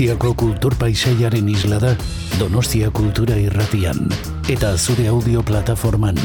[0.00, 1.92] Donostiako kultur paisaiaren isla da
[2.38, 4.08] Donostia Kultura Irratian
[4.48, 6.16] eta zure audio plataforman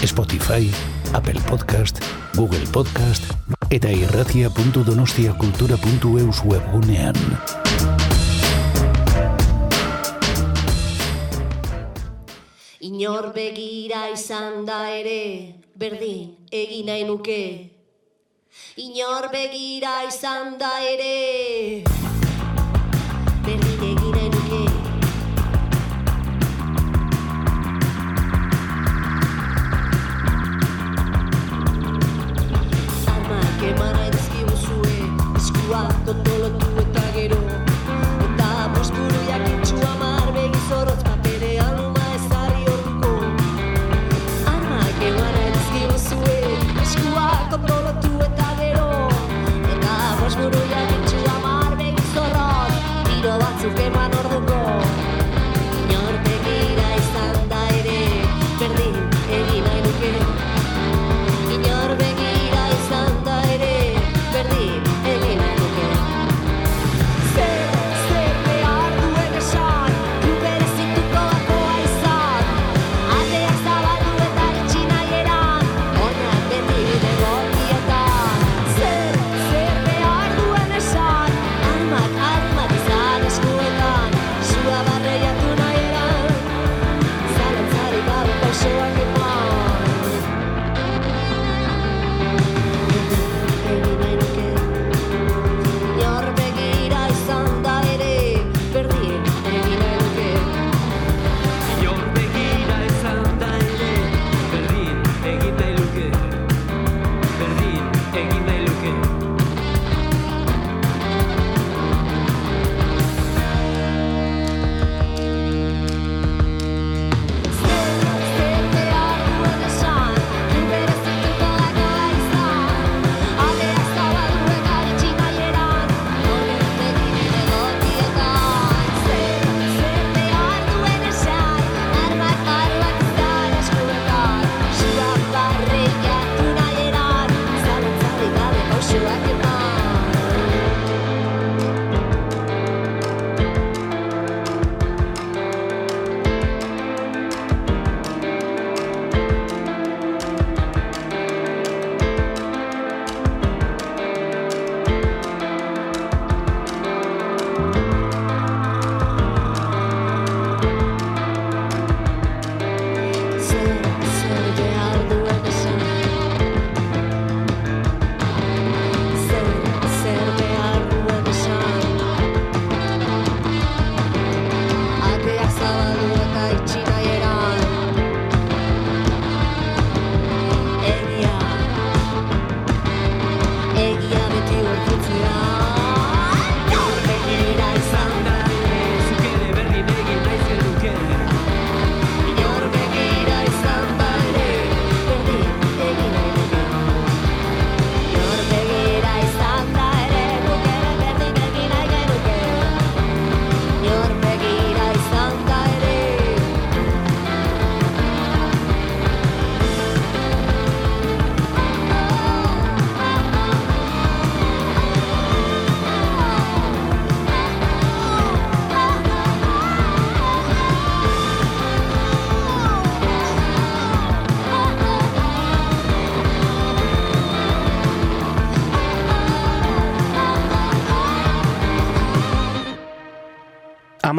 [0.00, 0.72] Spotify,
[1.12, 2.00] Apple Podcast,
[2.32, 3.28] Google Podcast
[3.68, 7.12] eta irratia.donostiakultura.eus webgunean.
[12.80, 17.76] Inor begira izan da ere, berdin egin nahi nuke.
[18.88, 21.84] Inor begira izan da ere,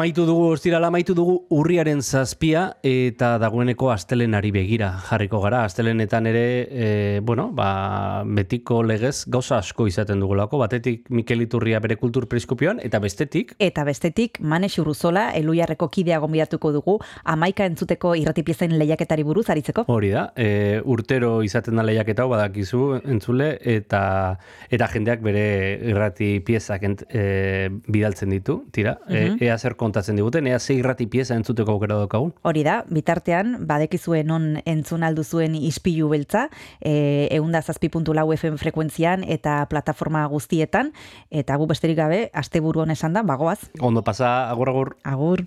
[0.00, 5.58] Amaitu dugu, ostirala amaitu dugu urriaren zazpia eta dagoeneko astelenari begira jarriko gara.
[5.68, 6.86] Astelenetan ere, e,
[7.20, 10.56] bueno, ba, betiko legez gauza asko izaten dugulako.
[10.62, 16.72] Batetik Mikel Iturria bere kultur periskopioan eta bestetik Eta bestetik, Mane Xuruzola, eluiarreko kidea gonbidatuko
[16.72, 19.84] dugu, amaika entzuteko irratipiezen lehiaketari buruz aritzeko.
[19.86, 20.24] hori da.
[20.34, 24.02] E, urtero izaten da lehiaketa badakizu entzule eta
[24.70, 25.44] eta jendeak bere
[25.92, 28.96] irrati piezak ent, e, bidaltzen ditu, tira.
[29.10, 32.32] E, ea zer kontatzen diguten, ea ze irrati pieza entzuteko aukera daukagun.
[32.46, 36.46] Hori da, bitartean, badekizuen non entzun aldu zuen ispilu beltza,
[36.78, 40.94] e, eunda zazpi.lau FM frekuentzian eta plataforma guztietan,
[41.30, 44.96] eta gu besterik gabe, asteburu honesan da, bagoaz, Ondo pasa, agur agur.
[45.02, 45.46] agur.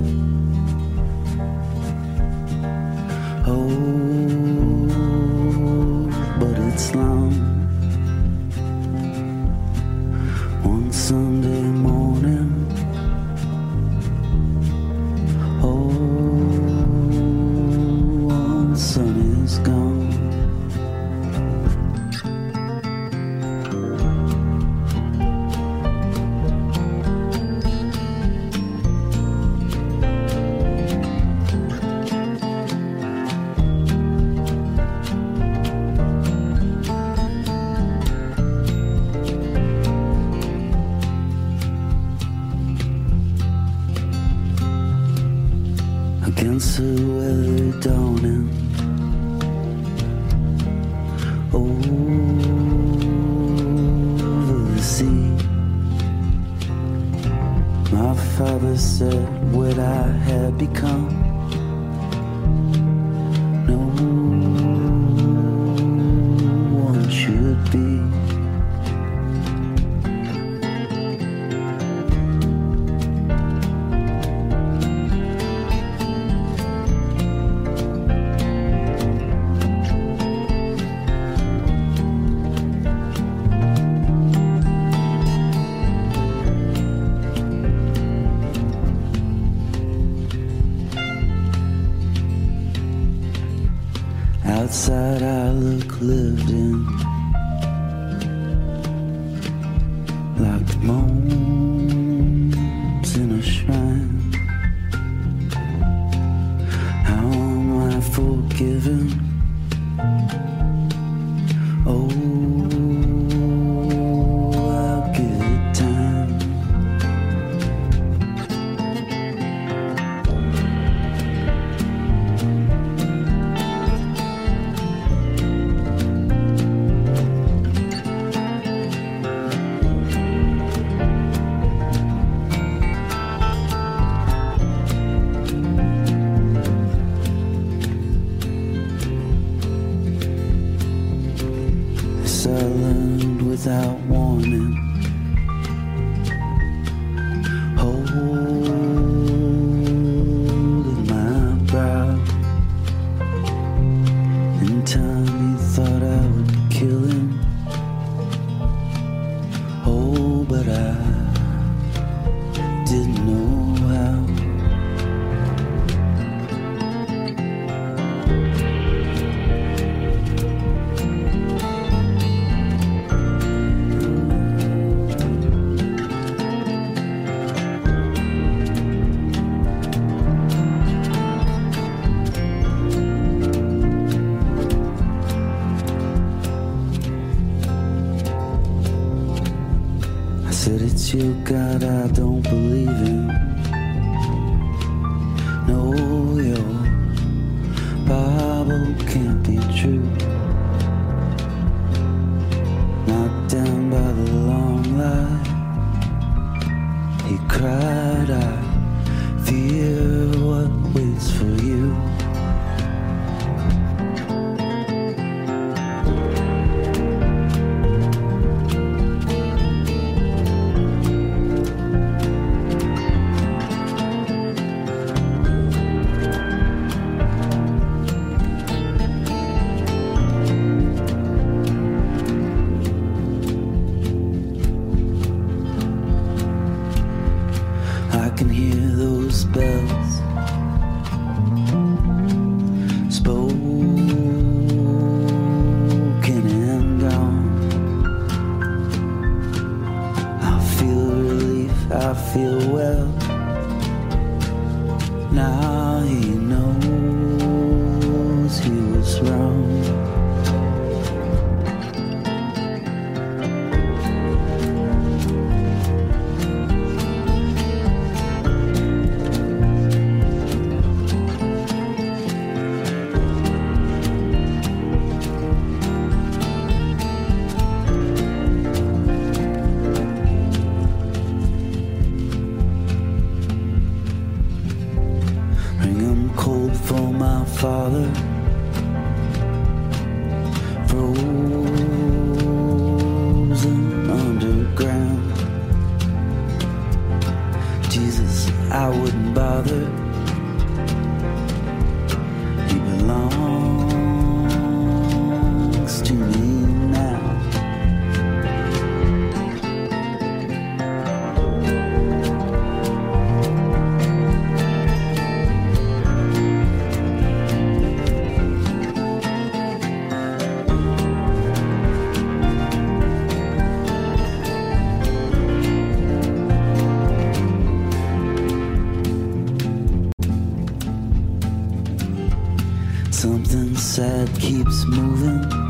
[333.91, 335.60] said keeps moving.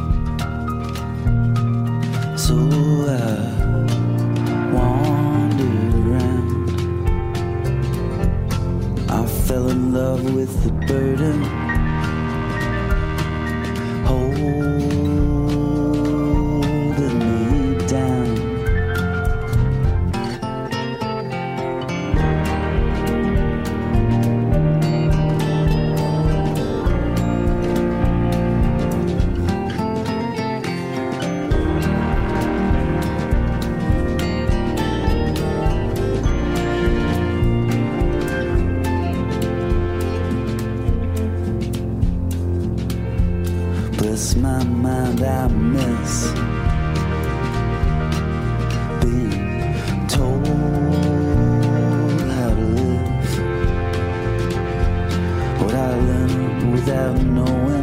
[56.70, 57.81] Without knowing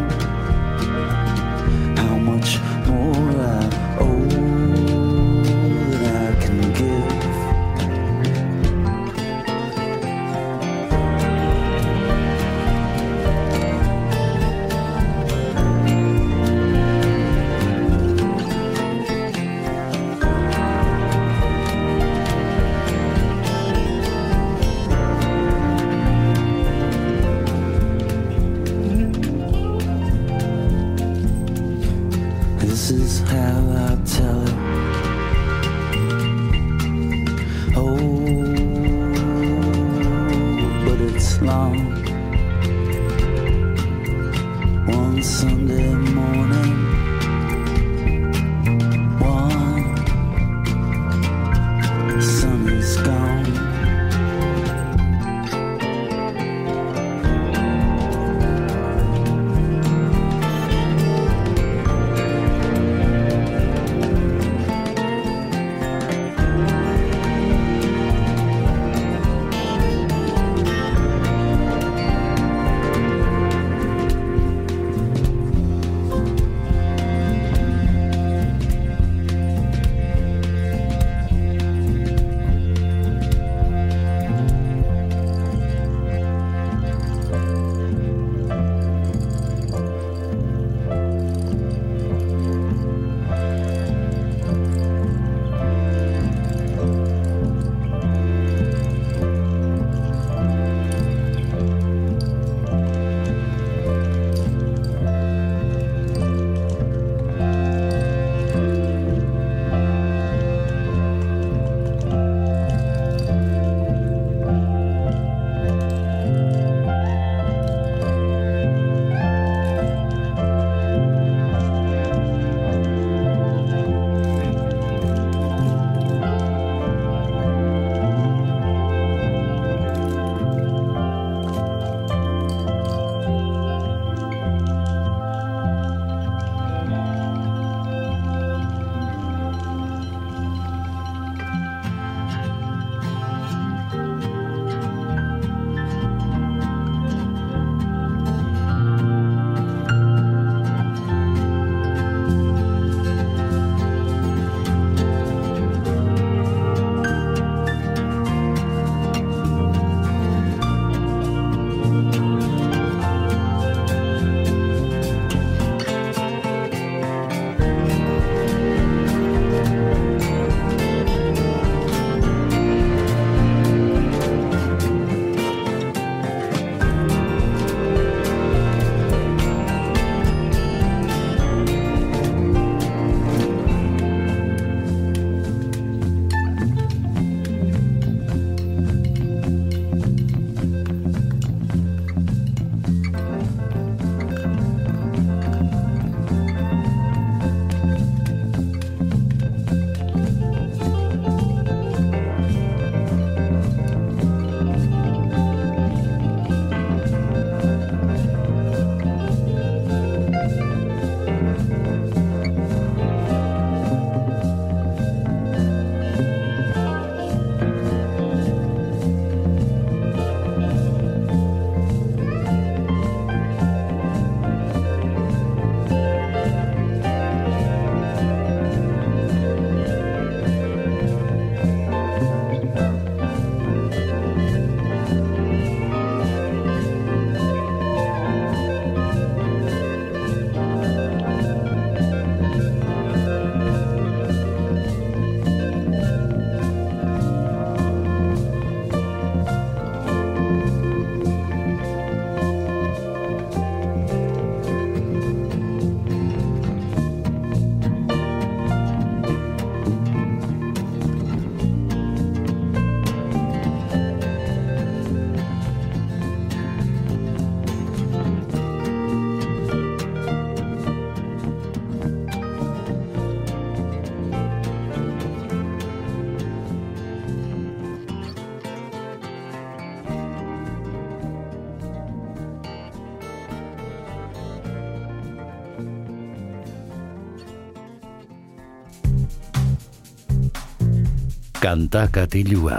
[291.69, 292.79] Kanta katilua.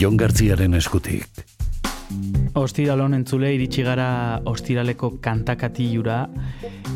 [0.00, 1.44] Jon Gartziaren eskutik.
[2.58, 4.08] Ostiralon entzule iritsi gara
[4.50, 6.16] ostiraleko kantakatilura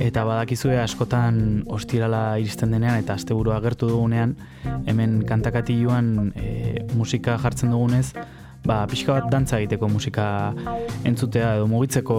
[0.02, 1.38] eta badakizue askotan
[1.78, 4.34] ostirala iristen denean eta asteburua agertu dugunean
[4.90, 8.08] hemen kantakatiluan e, musika jartzen dugunez
[8.66, 10.26] ba, pixka bat dantza egiteko musika
[11.06, 12.16] entzutea edo mugitzeko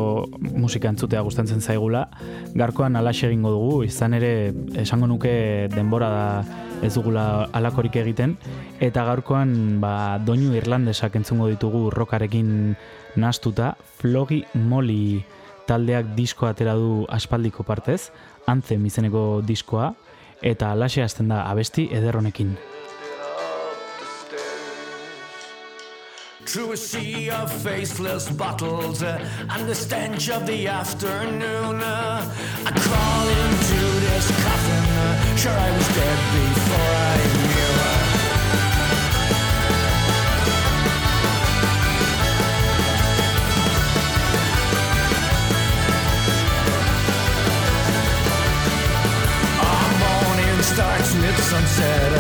[0.56, 2.08] musika entzutea gustatzen zaigula.
[2.56, 4.54] Garkoan alaxe egingo dugu, izan ere
[4.86, 6.28] esango nuke denbora da
[6.82, 8.38] ez dugula alakorik egiten
[8.82, 12.76] eta gaurkoan ba, doinu irlandesak entzungo ditugu rokarekin
[13.16, 15.24] nastuta, Flogi Molly
[15.68, 18.12] taldeak diskoa atera du aspaldiko partez,
[18.48, 19.94] Anthem izeneko diskoa,
[20.42, 22.58] eta alaxe hasten da abesti ederronekin.
[26.46, 29.18] Through a sea of faceless bottles uh,
[29.50, 32.36] and the stench of the afternoon, uh,
[32.66, 34.83] I crawl into this coffin.
[35.36, 37.74] Sure, I was dead before I knew.
[37.84, 38.24] Uh,
[49.60, 52.12] Our morning starts mid sunset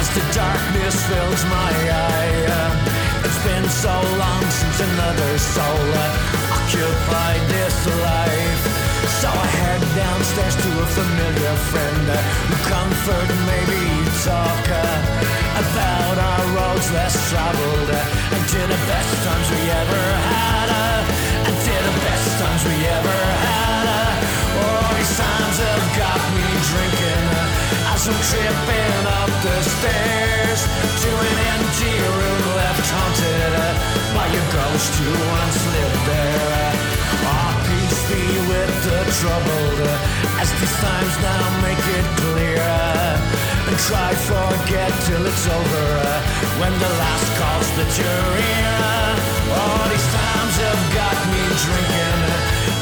[0.00, 2.86] as the darkness fills my eye.
[3.24, 5.92] It's been so long since another soul
[6.58, 8.85] occupied this life.
[9.06, 12.16] So I head downstairs to a familiar friend uh,
[12.50, 13.80] who comfort and maybe
[14.26, 20.04] talk uh, about our roads less traveled uh, and to the best times we ever
[20.30, 20.68] had.
[20.68, 23.84] uh, And to the best times we ever had.
[23.88, 30.60] uh, Oh, these times have got me drinking uh, as I'm tripping up the stairs
[31.02, 33.70] to an empty room left haunted uh,
[34.18, 35.10] by a ghost who
[35.40, 36.95] once lived there.
[38.06, 39.80] Be with the troubled
[40.38, 42.62] as these times now make it clear.
[43.66, 45.88] And try forget till it's over
[46.62, 48.78] when the last call split your ear.
[48.78, 52.22] uh, All these times have got me drinking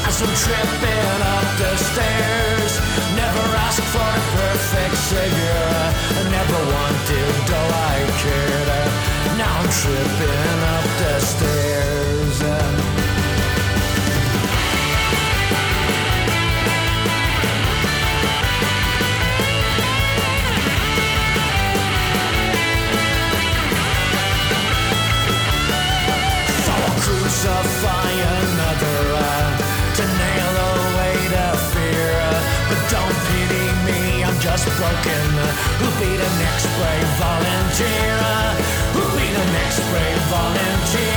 [0.04, 2.72] as I'm tripping up the stairs.
[3.16, 8.68] Never asked for a perfect savior, uh, never wanted, though I cared.
[9.40, 12.03] Now I'm tripping up the stairs.
[32.68, 35.24] But don't pity me, I'm just broken.
[35.78, 38.16] Who'll be the next brave volunteer?
[38.94, 41.13] Who'll be the next brave volunteer?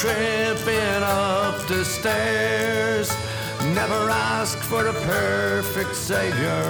[0.00, 3.10] Tripping up the stairs.
[3.74, 6.62] Never asked for a perfect savior.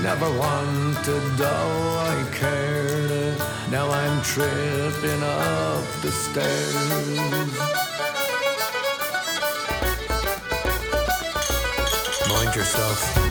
[0.00, 3.36] Never wanted, though I cared.
[3.68, 7.18] Now I'm tripping up the stairs.
[12.28, 13.29] Mind yourself.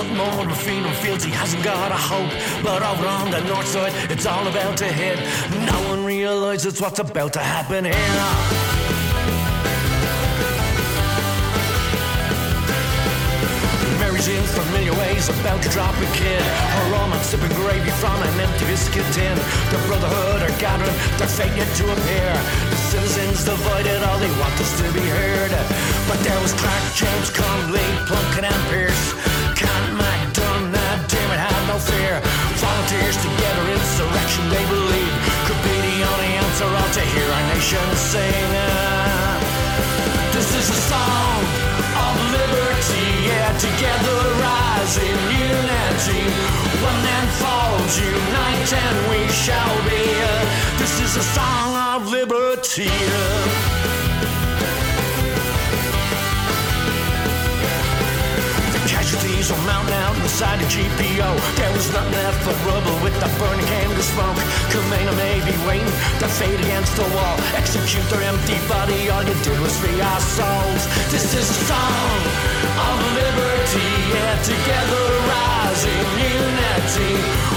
[0.00, 2.32] Something more of a freedom, feels he hasn't got a hope.
[2.62, 5.18] But over on the north side, it's all about to hit.
[5.66, 7.94] No one realizes what's about to happen here.
[14.20, 16.42] In familiar ways, about to drop a kid.
[16.42, 19.34] Her romance sipping gravy from an empty biscuit tin.
[19.72, 22.32] The brotherhood are gathering, their fate yet to appear.
[22.70, 25.50] The citizens divided, all they want is to be heard.
[26.06, 29.29] But there was Clark, James, Conley, Plunkett, and Pierce.
[32.90, 35.14] Volunteers together, insurrection they believe
[35.46, 38.50] could be the only answer all to hear our nation sing.
[40.34, 41.38] This is a song
[41.94, 46.34] of liberty, yeah, together rise in unity.
[46.82, 50.02] One man falls, unite, and we shall be.
[50.82, 52.90] This is a song of liberty.
[59.10, 61.30] Casualties will mount out inside the GPO.
[61.58, 64.38] There was nothing left but rubble with the burning candle smoke.
[64.70, 65.90] Kumena may be waiting
[66.22, 67.34] to fade against the wall.
[67.58, 70.82] Execute their empty body, all you did was free our souls.
[71.10, 72.18] This is a song
[72.86, 76.06] of liberty, yeah, together rise in
[76.38, 77.14] unity.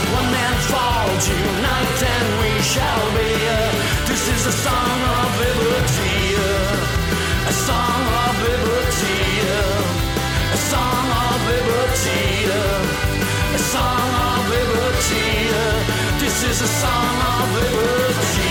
[0.10, 3.30] One man falls, unite, and we shall be.
[3.30, 9.22] uh, This is a song of liberty, uh, a song of liberty.
[9.54, 10.03] uh,
[11.34, 12.46] of liberty,
[13.54, 15.30] a song of liberty.
[16.22, 18.43] This is a song of liberty,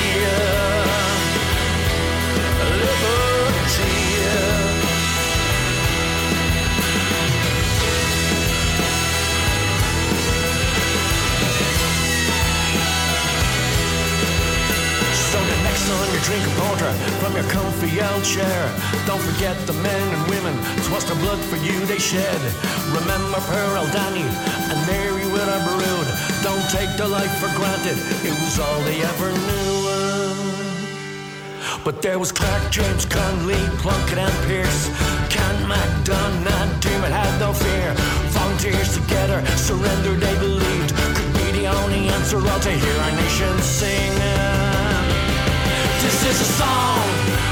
[18.01, 18.63] old chair,
[19.07, 20.55] don't forget the men and women,
[20.89, 22.41] twas their blood for you they shed.
[22.89, 24.25] Remember Pearl Danny
[24.73, 26.09] and Mary with her brood.
[26.43, 29.73] Don't take their life for granted, it was all they ever knew.
[31.85, 34.89] But there was Clark, James, Conley, Plunkett, and Pierce.
[35.29, 37.93] Can MacDonald, Dermot had no fear.
[38.31, 43.59] Volunteers together, surrender they believed could be the only answer all to hear our nation
[43.59, 44.13] sing.
[46.03, 47.52] This is a song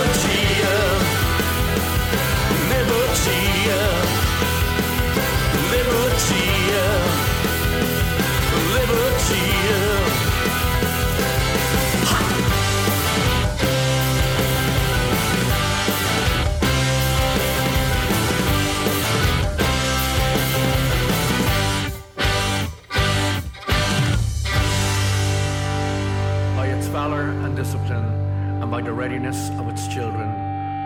[29.11, 30.29] readiness of its children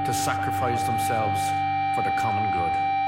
[0.06, 1.40] to sacrifice themselves
[1.96, 3.05] for the common good.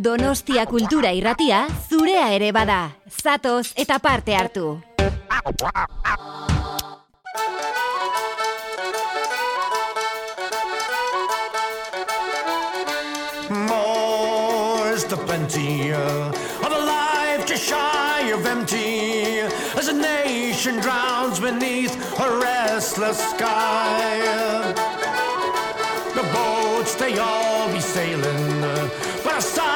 [0.00, 2.92] Donostia kultura irratia zurea ere bada.
[3.22, 4.80] Zatoz eta parte hartu.
[13.50, 19.40] More's the plenty of a life just shy of empty
[19.76, 24.16] as a nation drowns beneath a restless sky.
[26.14, 28.62] The boats they all be sailing,
[29.22, 29.69] but sadness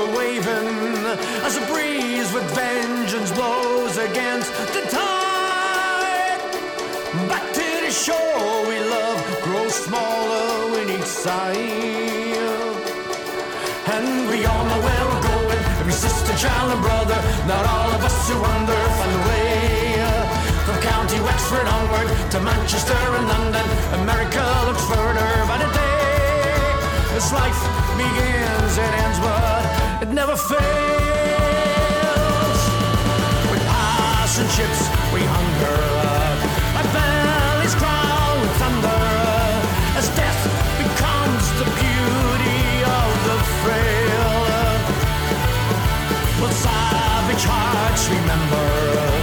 [0.00, 0.96] the waving
[1.44, 6.40] as a breeze with vengeance blows against the tide.
[7.28, 11.56] Back to the shore we love grows smaller in each side.
[13.94, 17.18] And we all know where we're going, every sister, child, and brother.
[17.46, 20.00] Not all of us who wander find the way.
[20.66, 23.66] From County Wexford onward to Manchester and London,
[24.00, 25.90] America looks further by the day.
[27.18, 27.60] As life
[27.98, 29.69] begins, it ends, but
[30.02, 30.60] it never fails.
[33.50, 34.80] With passing ships,
[35.12, 35.80] we hunger.
[36.76, 36.86] Our
[38.60, 39.02] thunder
[39.98, 40.42] as death
[40.78, 42.64] becomes the beauty
[42.98, 44.00] of the frail.
[46.50, 49.19] Savage hearts remember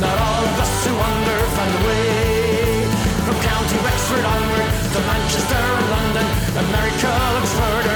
[0.00, 2.86] Not all of us who wander find the way.
[3.26, 7.87] From County Wexford onward to Manchester and London, America looks further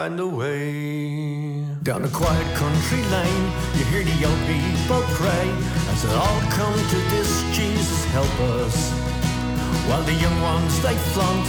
[0.00, 1.62] find a way.
[1.82, 3.46] Down a quiet country lane,
[3.76, 5.46] you hear the young people pray
[5.92, 8.76] as they all come to this Jesus help us.
[9.88, 11.46] While the young ones they flaunt,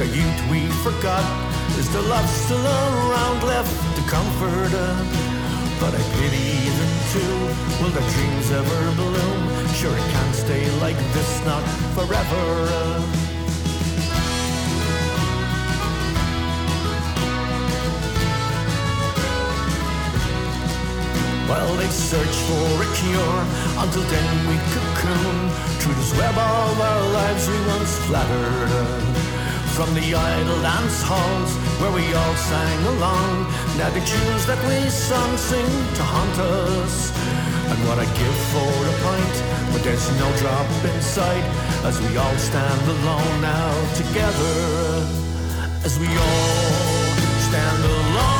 [0.00, 1.26] the youth we forgot.
[1.80, 5.06] Is the love still around left to comfort us?
[5.80, 7.36] But I pity them too.
[7.80, 9.42] Will their dreams ever bloom?
[9.78, 11.64] Sure, it can't stay like this, not
[11.96, 13.29] forever.
[21.50, 23.38] While they search for a cure,
[23.82, 25.36] until then we cocoon
[25.80, 29.02] through this web of our lives we once flattered.
[29.74, 31.50] From the idle dance halls
[31.80, 37.10] where we all sang along, now the tunes that we sung sing to haunt us.
[37.66, 39.36] And what I give for a pint,
[39.72, 41.46] but there's no drop in sight
[41.82, 44.54] as we all stand alone now together.
[45.82, 47.10] As we all
[47.50, 48.39] stand alone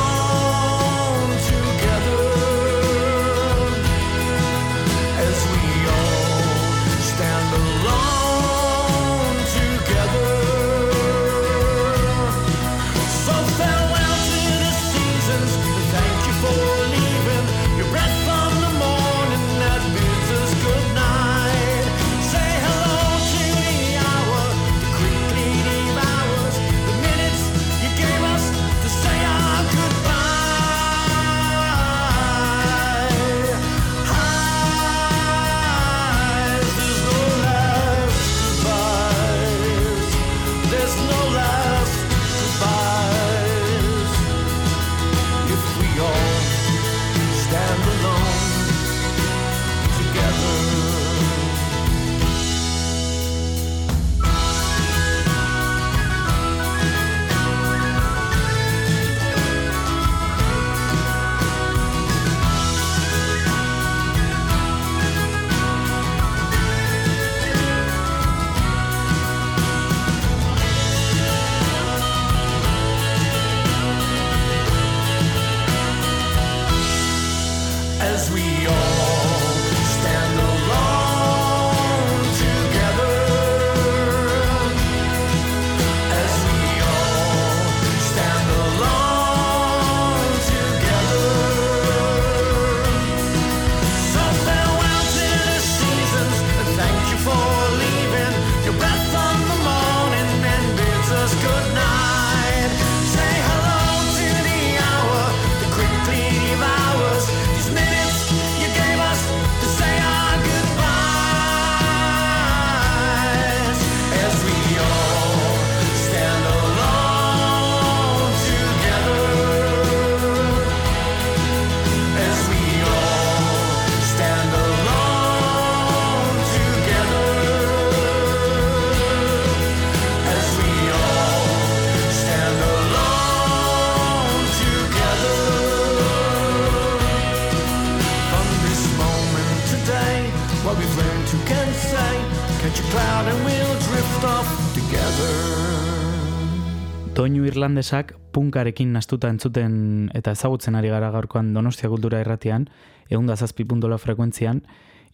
[147.61, 152.71] irlandesak punkarekin nastuta entzuten eta ezagutzen ari gara gaurkoan Donostia Kultura Irratian,
[153.13, 154.63] eunda zazpi puntola frekuentzian,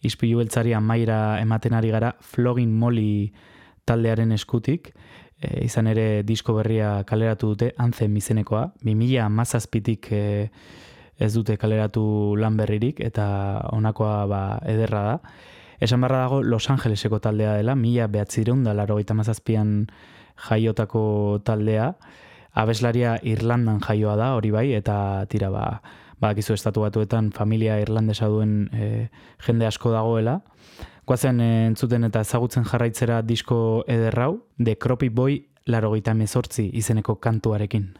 [0.07, 3.33] ispilu beltzari amaira ematen ari gara Flogin Molly
[3.83, 4.93] taldearen eskutik,
[5.41, 10.21] e, izan ere disko berria kaleratu dute, Anthem izenekoa, 2000 mazazpitik e,
[11.19, 13.25] ez dute kaleratu lan berririk, eta
[13.73, 15.17] honakoa ba, ederra da.
[15.83, 19.89] Esan barra dago Los Angeleseko taldea dela, mila behatzireun da laro mazazpian
[20.47, 21.91] jaiotako taldea,
[22.57, 25.65] abeslaria Irlandan jaioa da, hori bai, eta tira ba,
[26.21, 29.09] badakizu estatu batuetan familia irlandesa duen e,
[29.45, 30.39] jende asko dagoela.
[31.07, 37.93] Guazen e, entzuten eta ezagutzen jarraitzera disko ederrau, The Croppy Boy laro mezortzi izeneko kantuarekin.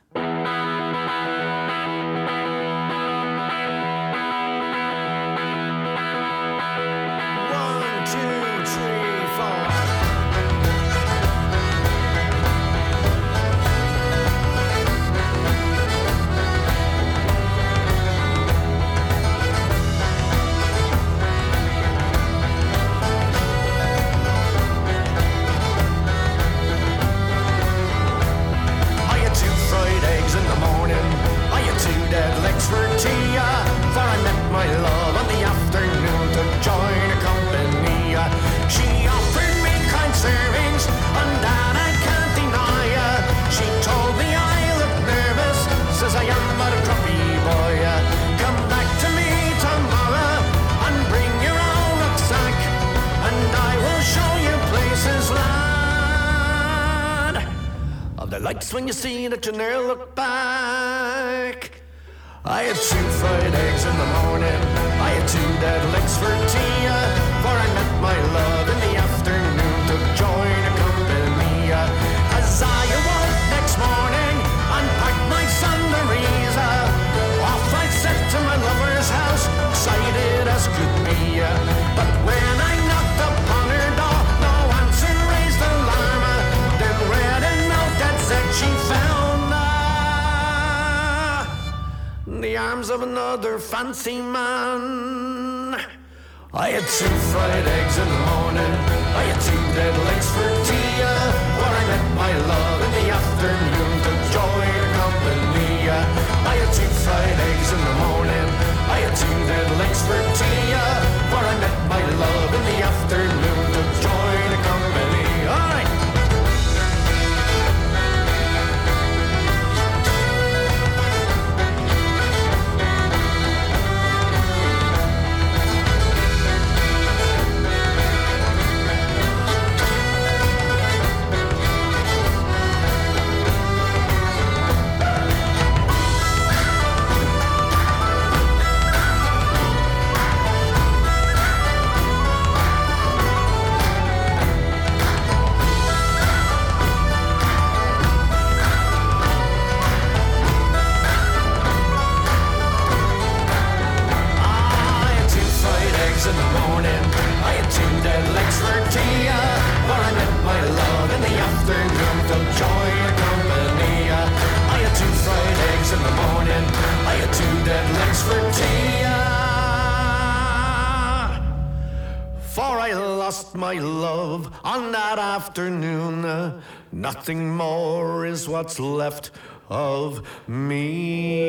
[177.18, 179.31] Nothing more is what's left
[179.69, 181.41] of me.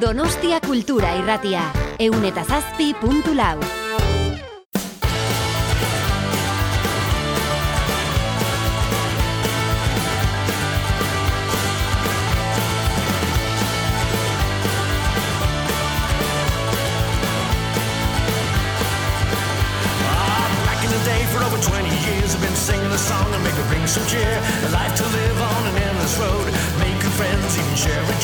[0.00, 1.70] Donostia Kultura Irratia,
[2.02, 3.83] eun eta zazpi puntu lau.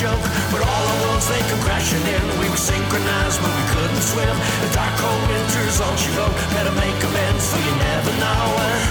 [0.00, 0.24] Joke.
[0.48, 2.24] But all our worlds they come crashing in.
[2.40, 4.36] We were synchronized, but we couldn't swim.
[4.64, 6.32] The dark cold winters all she wrote.
[6.56, 8.44] Better make amends, for you never know.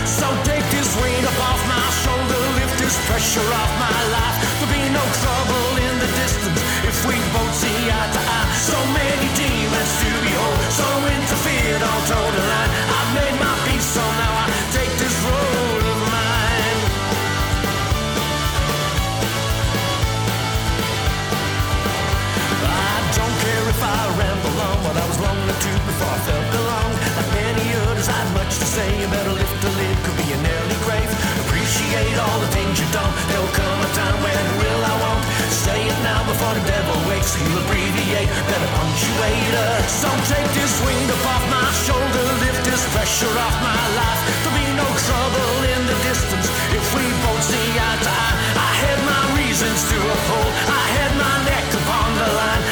[0.05, 4.37] So take this weight up off my shoulder, lift this pressure off my life.
[4.61, 8.47] There'll be no trouble in the distance if we both see eye to eye.
[8.69, 12.33] So many demons to behold, so interfered, all told
[28.79, 28.89] say.
[29.01, 31.11] You better lift the lid, could be an early grave.
[31.43, 33.11] Appreciate all the things you've done.
[33.29, 35.25] There'll come a time when will I won't.
[35.51, 37.35] Say it now before the devil wakes.
[37.35, 39.51] He'll abbreviate, better punctuate.
[39.51, 44.21] Uh, so take this weight up off my shoulder, lift this pressure off my life.
[44.41, 48.35] There'll be no trouble in the distance if we both see eye to eye.
[48.67, 50.51] I had my reasons to uphold.
[50.79, 52.63] I had my neck upon the line.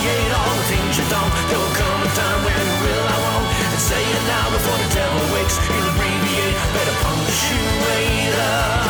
[0.00, 1.32] Appreciate all the things you don't.
[1.52, 3.44] There will come a time when you will, I won't.
[3.68, 5.60] And say it now before the devil wakes.
[5.60, 8.32] He'll abbreviate, better punctuate.
[8.40, 8.88] ah.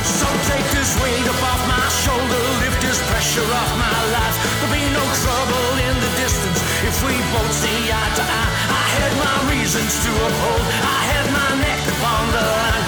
[0.00, 4.36] So take this weight up off my shoulder, lift this pressure off my life.
[4.64, 8.52] There'll be no trouble in the distance if we both see eye to eye.
[8.80, 12.85] I had my reasons to uphold, I had my neck upon the line.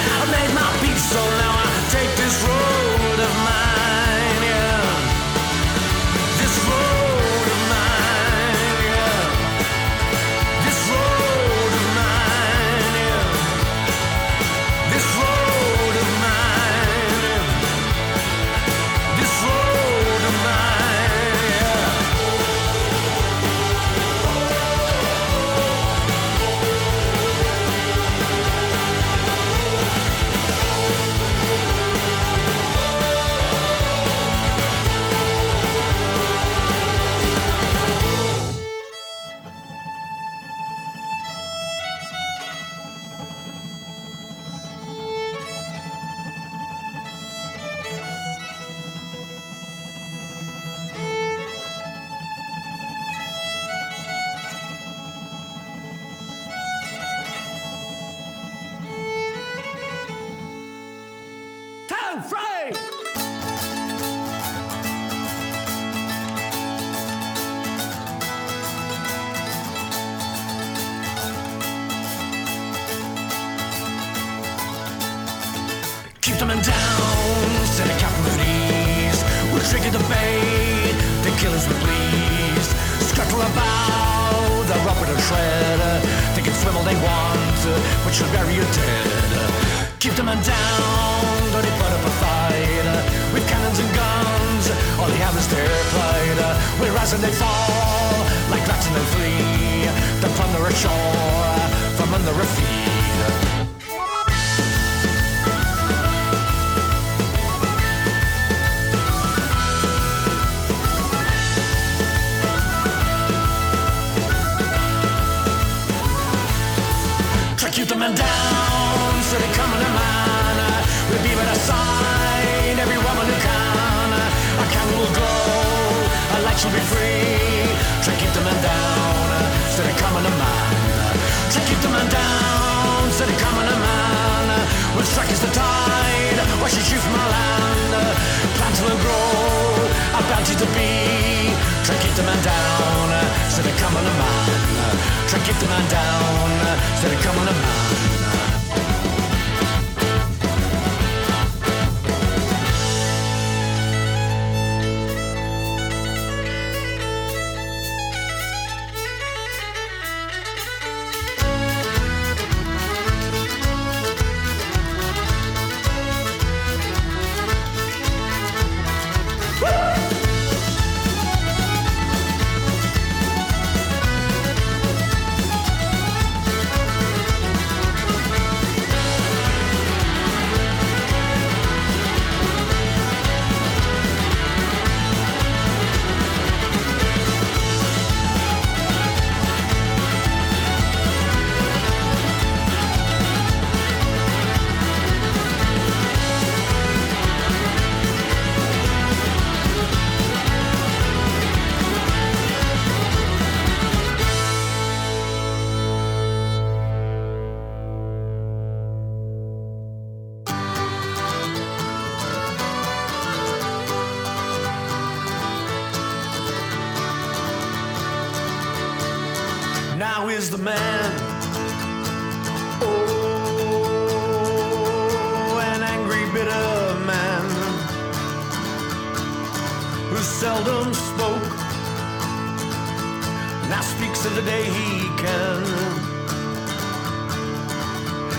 [234.19, 235.65] Speaks of the day he can.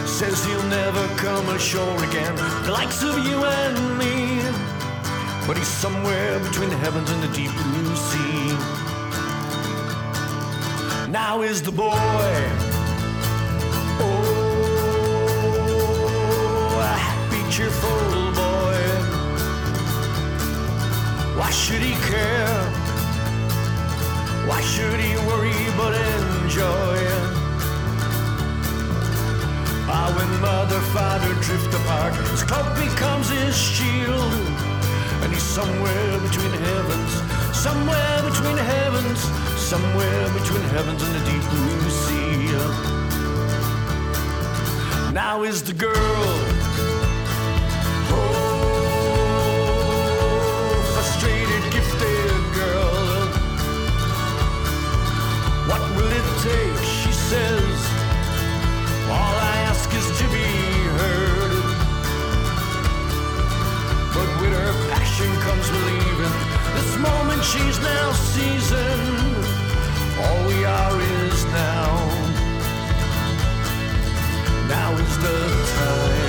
[0.05, 2.35] Says he'll never come ashore again.
[2.65, 4.41] The likes of you and me.
[5.47, 8.57] But he's somewhere between the heavens and the deep blue sea.
[11.09, 11.93] Now is the boy.
[14.01, 14.35] Oh,
[16.81, 18.81] a happy, cheerful boy.
[21.39, 22.78] Why should he care?
[24.49, 26.97] Why should he worry but enjoy?
[29.87, 34.33] Ah, when mother, father drift apart, his cloak becomes his shield.
[35.21, 37.11] And he's somewhere between heavens,
[37.55, 39.19] somewhere between heavens,
[39.71, 42.29] somewhere between heavens and the deep blue sea.
[45.13, 46.58] Now is the girl.
[65.69, 66.33] Comes believing.
[66.75, 69.45] This moment she's now seasoned.
[70.21, 72.09] All we are is now.
[74.67, 75.39] Now is the
[75.75, 76.28] time.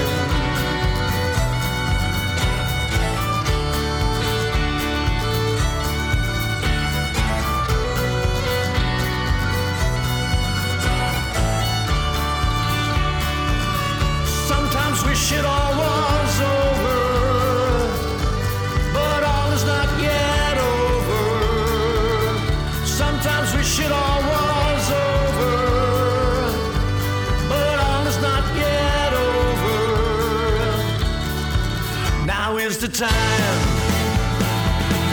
[32.93, 33.61] Time.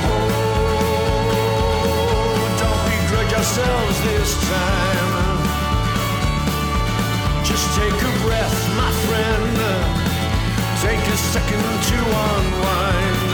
[0.10, 1.08] Oh,
[2.62, 5.38] don't begrudge ourselves this time.
[7.46, 9.58] Just take a breath, my friend.
[10.82, 11.98] Take a second to
[12.28, 13.32] unwind.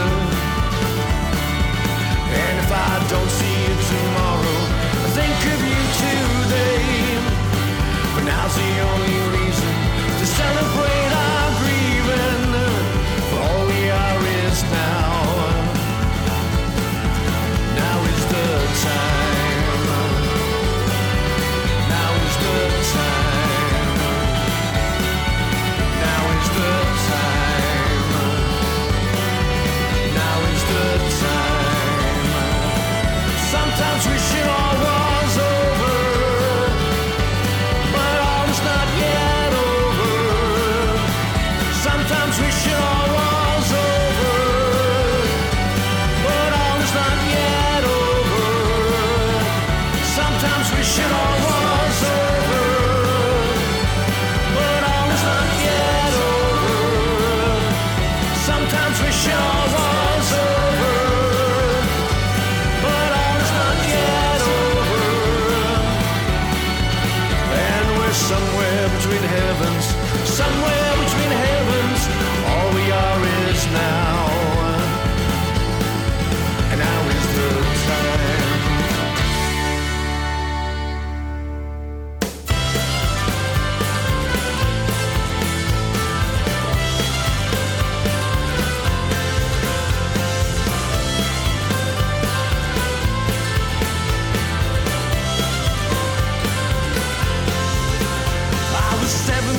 [2.34, 4.60] And if I don't see you tomorrow,
[5.16, 6.84] think of you today.
[8.14, 9.72] But now's the only reason
[10.18, 11.03] to celebrate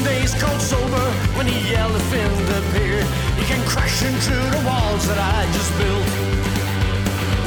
[0.04, 1.06] days cold sober
[1.38, 3.06] when the elephant appeared.
[3.40, 6.10] He came crashing through the walls that I just built.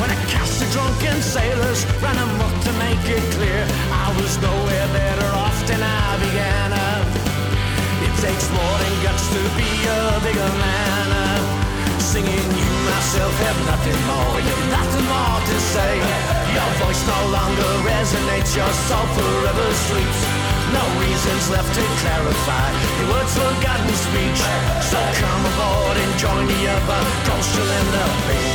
[0.00, 4.86] When I cast the drunken sailors ran amok to make it clear, I was nowhere
[4.94, 6.68] better off than I began.
[6.72, 11.08] Uh, It takes more than guts to be a bigger man.
[11.98, 15.94] Singing you myself have nothing more, you've nothing more to say.
[16.56, 20.37] Your voice no longer resonates, your soul forever sleeps.
[20.72, 22.68] No reasons left to clarify
[23.00, 24.40] your words forgotten speech.
[24.84, 28.52] So come aboard and join the other coastal in the bay.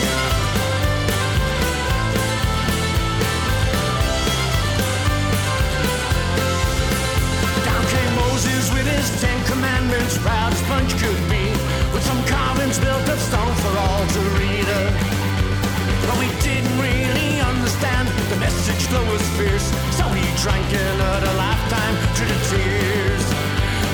[7.65, 11.49] Down came Moses with his Ten Commandments, proud as punch could be,
[11.93, 15.22] with some carvings built of stone for all to read
[16.07, 18.07] but we didn't really understand.
[18.29, 19.67] The message flow was fierce,
[19.97, 23.25] so we drank another lifetime through the tears.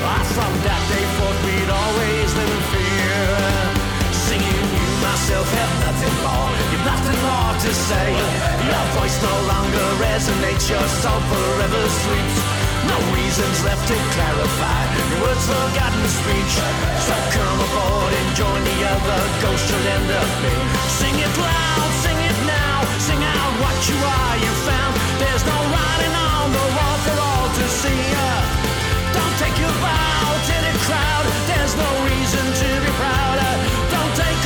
[0.02, 3.22] I from that day forth we'd always live in fear.
[4.26, 8.08] Singing you myself have nothing more, you've nothing more to say.
[8.70, 12.59] Your voice no longer resonates, your soul forever sleeps.
[12.88, 16.54] No reasons left to clarify your words forgotten speech.
[17.06, 20.70] So come aboard and join the other ghosts you'll end up being.
[21.00, 24.92] Sing it loud, sing it now, sing out what you are you found.
[25.20, 28.04] There's no writing on the wall for all to see.
[29.12, 31.24] Don't take your bow to the crowd.
[31.50, 33.38] There's no reason to be proud.
[33.92, 34.40] Don't take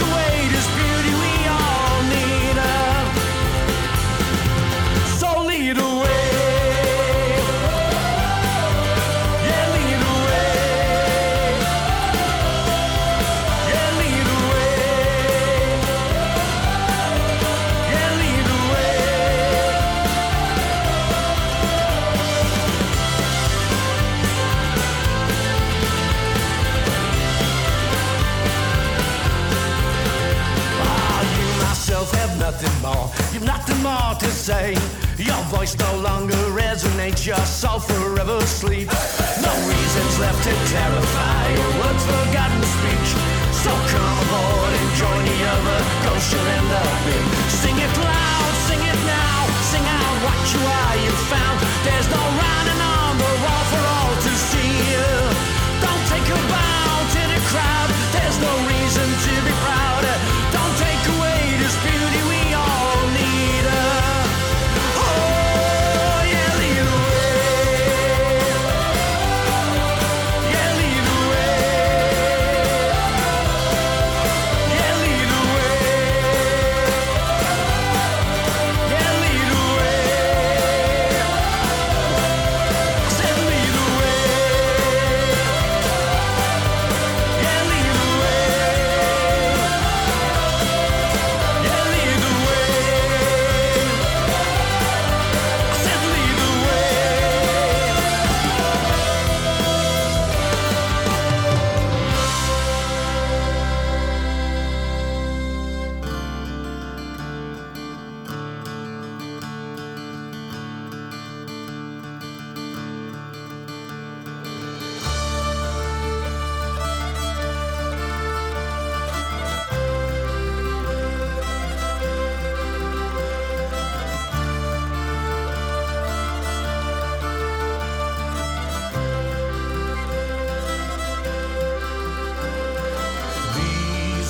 [33.84, 34.72] more to say.
[35.20, 37.26] Your voice no longer resonates.
[37.26, 38.96] Your soul forever sleeps.
[39.44, 43.10] No reasons left to terrify your words forgotten speech.
[43.52, 47.24] So come aboard and join the other ghosts you'll end up in.
[47.60, 49.38] Sing it loud, sing it now,
[49.68, 51.56] sing out what you are you found.
[51.84, 54.80] There's no writing on the wall for all to see.
[55.84, 57.88] Don't take a bow to the crowd.
[58.16, 60.33] There's no reason to be proud.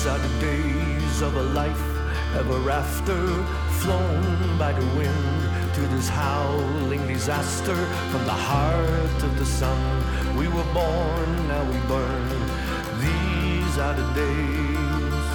[0.05, 1.83] These are the days of a life
[2.35, 3.17] ever after,
[3.81, 7.73] flown by the wind to this howling disaster.
[8.11, 9.81] From the heart of the sun,
[10.37, 12.29] we were born, now we burn.
[13.01, 15.25] These are the days.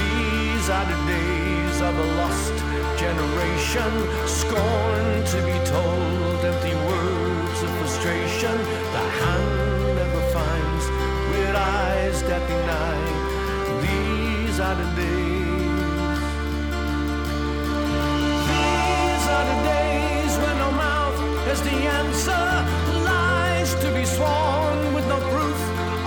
[0.00, 2.56] These are the days of a lost
[2.96, 3.92] generation,
[4.24, 8.56] scorned to be told empty words of frustration.
[8.96, 9.49] The hand
[12.30, 13.00] that deny.
[13.82, 16.22] These are the days.
[18.50, 22.46] These are the days when no mouth has the answer.
[23.10, 25.60] Lies to be sworn with no proof,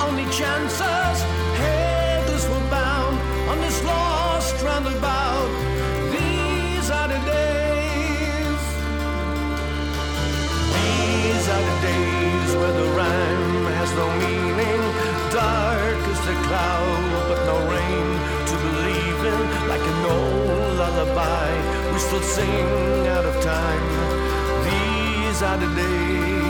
[0.05, 1.17] only chances.
[1.59, 3.17] Headless were bound
[3.51, 5.51] on this lost roundabout.
[6.15, 8.63] These are the days.
[10.77, 14.42] These are the days where the rhyme has no meaning.
[17.29, 18.07] But no rain
[18.49, 19.41] to believe in.
[19.71, 21.49] Like an old lullaby,
[21.91, 23.85] we still sing out of time.
[24.67, 26.42] These are the days.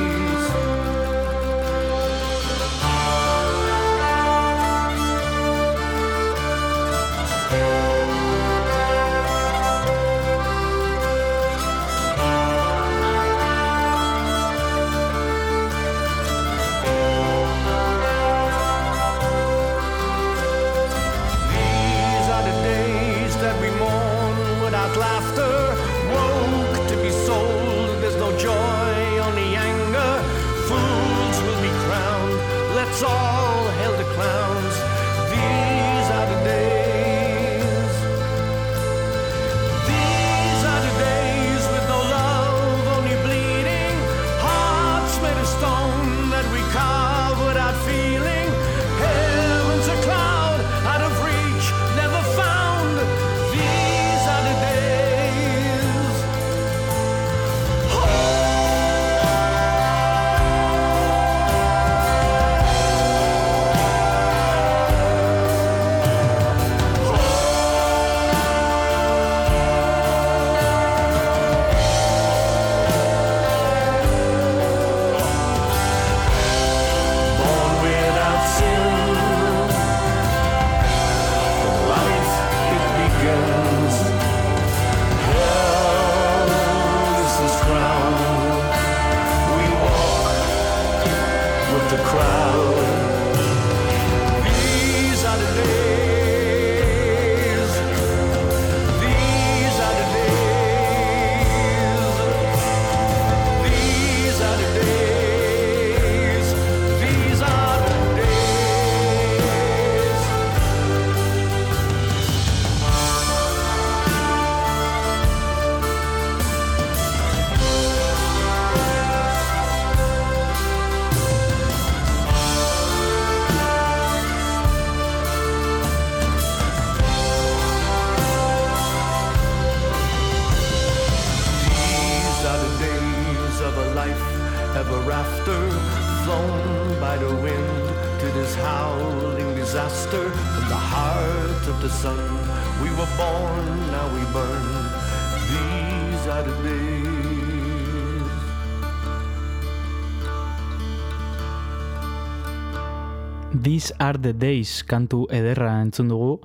[153.83, 156.37] These are the days kantu ederra entzun dugu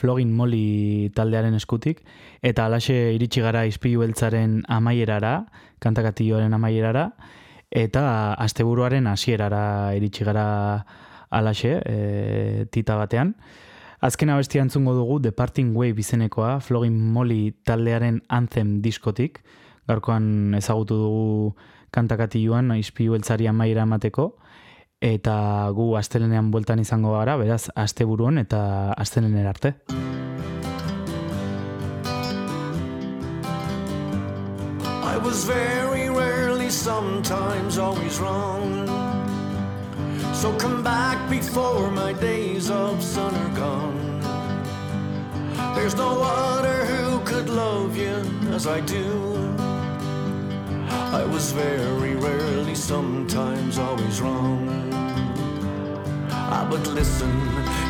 [0.00, 1.98] Flogin Molly taldearen eskutik
[2.40, 5.32] eta alaxe iritsi gara izpilu beltzaren amaierara,
[5.84, 7.10] kantakatioaren amaierara
[7.68, 8.06] eta
[8.46, 10.46] asteburuaren hasierara iritsi gara
[11.28, 13.34] alaxe e, tita batean.
[14.00, 19.42] Azken abestia entzungo dugu Departing Wave izenekoa Flogin Molly taldearen anthem diskotik.
[19.84, 21.54] Gaurkoan ezagutu dugu
[21.92, 24.30] kantakatioan izpilu beltzari amaiera emateko
[25.00, 29.74] eta gu astelenean bueltan izango gara, beraz, asteburuan eta astelener arte.
[35.04, 38.86] I was very rarely, sometimes always wrong.
[40.32, 44.20] So come back before my days of sun are gone.
[45.74, 48.22] There's no other who could love you
[48.54, 49.75] as I do.
[50.88, 54.68] I was very rarely, sometimes always wrong.
[56.30, 57.32] Ah, but listen,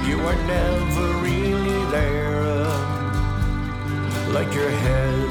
[0.06, 2.64] you were never really there.
[4.32, 5.30] Like your head,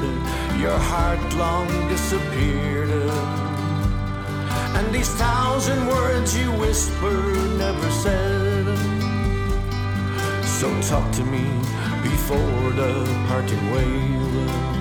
[0.60, 2.90] your heart long disappeared.
[4.76, 8.66] And these thousand words you whispered never said.
[10.44, 11.44] So talk to me
[12.02, 14.75] before the parting wave.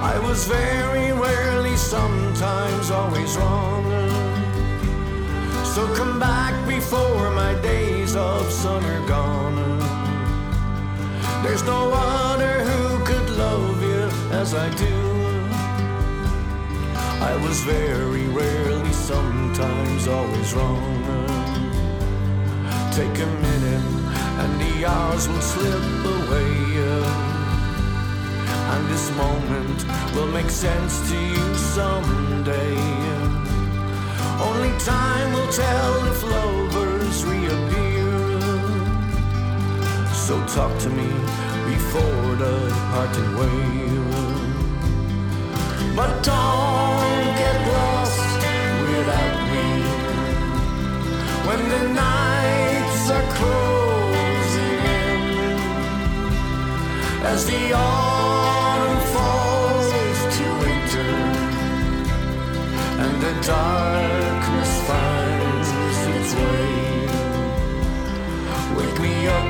[0.00, 3.84] I was very rarely, sometimes always wrong.
[5.74, 9.78] So come back before my days of sun are gone.
[11.42, 14.94] There's no other who could love you as I do.
[17.20, 21.04] I was very rarely, sometimes always wrong.
[22.92, 23.84] Take a minute
[24.42, 27.37] and the hours will slip away.
[28.72, 29.84] And this moment
[30.14, 32.76] will make sense to you someday.
[34.48, 38.12] Only time will tell if lovers reappear.
[40.12, 41.08] So talk to me
[41.72, 42.56] before the
[42.92, 43.88] parting wave.
[45.96, 48.40] But don't get lost
[48.84, 49.68] without me.
[51.48, 55.20] When the nights are closing in,
[57.32, 57.72] as the
[63.48, 65.68] darkness finds
[66.16, 67.06] its way.
[68.76, 69.46] Wake me up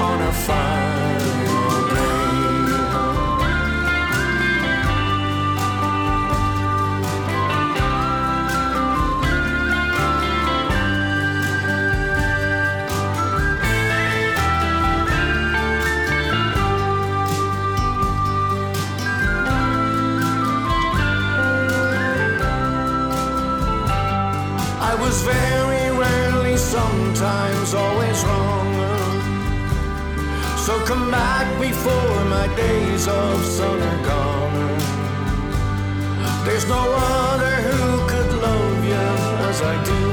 [0.00, 0.87] on a final
[25.08, 28.68] was very rarely, sometimes always wrong.
[30.66, 34.78] So come back before my days of sun are gone.
[36.44, 36.84] There's no
[37.24, 37.82] other who
[38.12, 39.08] could love you
[39.50, 40.04] as I do.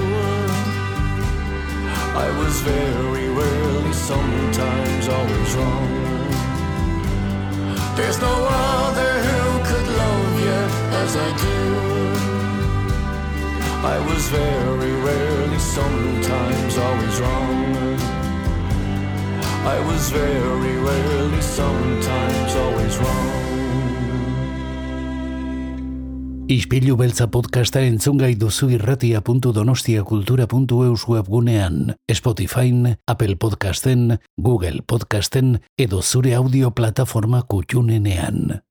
[2.25, 5.91] I was very rarely, sometimes always wrong.
[7.97, 8.35] There's no
[8.71, 10.61] other who could love you
[11.03, 12.14] as I do.
[13.85, 17.97] I was very rarely, sometimes always wrong.
[19.61, 23.29] I was very rarely, sometimes always wrong.
[26.49, 36.71] Ispilu beltza podcasta entzungai duzu irratia.donostiakultura.eus webgunean, Spotifyn, Apple Podcasten, Google Podcasten edo zure audio
[36.71, 38.64] plataforma kutxunenean.